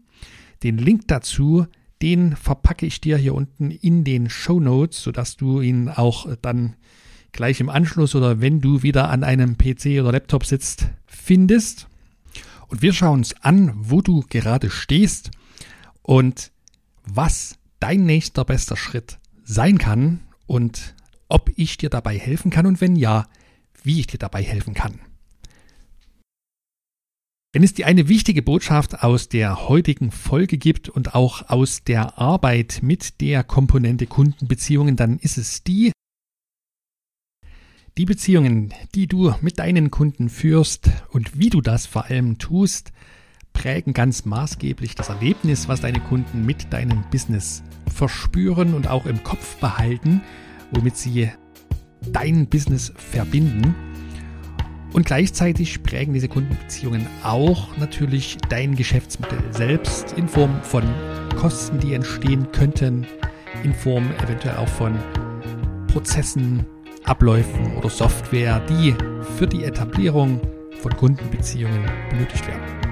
Den 0.63 0.79
Link 0.79 1.09
dazu 1.09 1.67
den 2.03 2.37
verpacke 2.37 2.87
ich 2.87 3.01
dir 3.01 3.17
hier 3.17 3.35
unten 3.35 3.71
in 3.71 4.05
den 4.05 4.31
Show 4.31 4.61
Notes, 4.61 5.03
sodass 5.03 5.37
du 5.37 5.61
ihn 5.61 5.89
auch 5.89 6.29
dann 6.43 6.77
gleich 7.33 7.61
im 7.61 7.69
Anschluss 7.69 8.15
oder 8.15 8.41
wenn 8.41 8.61
du 8.61 8.83
wieder 8.83 9.11
an 9.11 9.25
einem 9.25 9.59
PC 9.59 10.01
oder 10.01 10.13
Laptop 10.13 10.45
sitzt, 10.45 10.87
findest. 11.07 11.89
Und 12.69 12.83
wir 12.83 12.93
schauen 12.93 13.21
uns 13.21 13.35
an, 13.43 13.73
wo 13.75 14.01
du 14.01 14.25
gerade 14.29 14.71
stehst 14.71 15.31
und 16.03 16.53
was 17.05 17.58
dein 17.81 18.05
nächster 18.05 18.45
bester 18.45 18.77
Schritt 18.77 19.19
sein 19.45 19.79
kann 19.79 20.21
und 20.47 20.95
ob 21.29 21.51
ich 21.57 21.77
dir 21.77 21.91
dabei 21.91 22.19
helfen 22.19 22.51
kann 22.51 22.67
und 22.67 22.81
wenn 22.81 22.97
ja, 22.97 23.27
wie 23.83 24.01
ich 24.01 24.07
dir 24.07 24.19
dabei 24.19 24.43
helfen 24.43 24.75
kann. 24.75 25.01
Wenn 27.53 27.63
es 27.63 27.73
die 27.73 27.87
eine 27.87 28.09
wichtige 28.09 28.43
Botschaft 28.43 29.03
aus 29.03 29.31
der 29.31 29.69
heutigen 29.69 30.11
Folge 30.11 30.59
gibt 30.59 30.91
und 30.91 31.15
auch 31.15 31.49
aus 31.49 31.83
der 31.83 32.19
Arbeit 32.19 32.81
mit 32.83 33.23
der 33.23 33.43
Komponente 33.43 34.07
Kundenbeziehungen, 34.07 34.97
dann 34.97 35.19
ist 35.19 35.39
es 35.39 35.65
die, 35.65 35.93
die 37.97 38.05
Beziehungen, 38.05 38.75
die 38.95 39.07
du 39.07 39.35
mit 39.41 39.59
deinen 39.59 39.91
Kunden 39.91 40.29
führst 40.29 40.91
und 41.11 41.39
wie 41.39 41.49
du 41.49 41.63
das 41.63 41.87
vor 41.87 42.05
allem 42.05 42.37
tust, 42.39 42.93
prägen 43.59 43.93
ganz 43.93 44.25
maßgeblich 44.25 44.95
das 44.95 45.09
Erlebnis, 45.09 45.69
was 45.69 45.81
deine 45.81 45.99
Kunden 45.99 46.47
mit 46.47 46.73
deinem 46.73 47.03
Business 47.11 47.65
verspüren 47.93 48.73
und 48.73 48.89
auch 48.89 49.05
im 49.05 49.25
Kopf 49.25 49.57
behalten, 49.57 50.23
womit 50.71 50.97
sie 50.97 51.29
dein 52.13 52.47
Business 52.47 52.93
verbinden. 52.97 53.75
Und 54.93 55.07
gleichzeitig 55.07 55.83
prägen 55.83 56.15
diese 56.15 56.29
Kundenbeziehungen 56.29 57.05
auch 57.25 57.77
natürlich 57.79 58.39
dein 58.49 58.77
Geschäftsmodell 58.77 59.43
selbst 59.51 60.13
in 60.13 60.29
Form 60.29 60.63
von 60.63 60.85
Kosten, 61.37 61.81
die 61.81 61.95
entstehen 61.95 62.51
könnten, 62.53 63.07
in 63.65 63.75
Form 63.75 64.09
eventuell 64.25 64.57
auch 64.57 64.69
von 64.69 64.97
Prozessen, 65.89 66.65
Abläufen 67.05 67.77
oder 67.77 67.91
Software, 67.91 68.61
die 68.61 68.95
für 69.37 69.49
die 69.49 69.65
Etablierung 69.65 70.41
von 70.81 70.97
Kundenbeziehungen 70.97 71.85
benötigt 72.11 72.47
werden. 72.47 72.88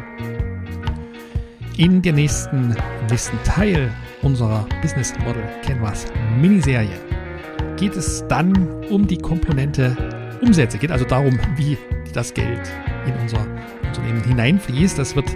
In 1.76 2.00
der 2.02 2.12
nächsten, 2.12 2.74
nächsten 3.10 3.42
Teil 3.44 3.90
unserer 4.22 4.66
Business 4.82 5.12
Model 5.18 5.42
Canvas 5.62 6.06
Miniserie 6.40 6.98
geht 7.76 7.96
es 7.96 8.24
dann 8.28 8.52
um 8.90 9.06
die 9.06 9.18
Komponente 9.18 9.96
Umsätze. 10.40 10.78
Geht 10.78 10.90
also 10.90 11.04
darum, 11.04 11.38
wie 11.56 11.76
das 12.14 12.32
Geld 12.32 12.70
in 13.06 13.14
unser 13.20 13.46
Unternehmen 13.84 14.24
hineinfließt. 14.24 14.98
Das 14.98 15.14
wird 15.14 15.30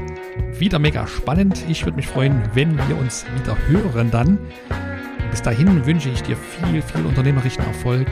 wieder 0.58 0.78
mega 0.78 1.06
spannend. 1.06 1.64
Ich 1.68 1.84
würde 1.84 1.96
mich 1.96 2.06
freuen, 2.06 2.42
wenn 2.54 2.76
wir 2.88 2.98
uns 2.98 3.26
wieder 3.38 3.56
hören 3.68 4.10
dann. 4.10 4.38
Bis 5.30 5.42
dahin 5.42 5.84
wünsche 5.86 6.08
ich 6.08 6.22
dir 6.22 6.36
viel, 6.36 6.82
viel 6.82 7.04
unternehmerischen 7.04 7.64
Erfolg 7.64 8.08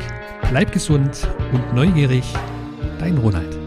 Bleib 0.50 0.72
gesund 0.72 1.28
und 1.52 1.74
neugierig, 1.74 2.24
dein 2.98 3.18
Ronald. 3.18 3.57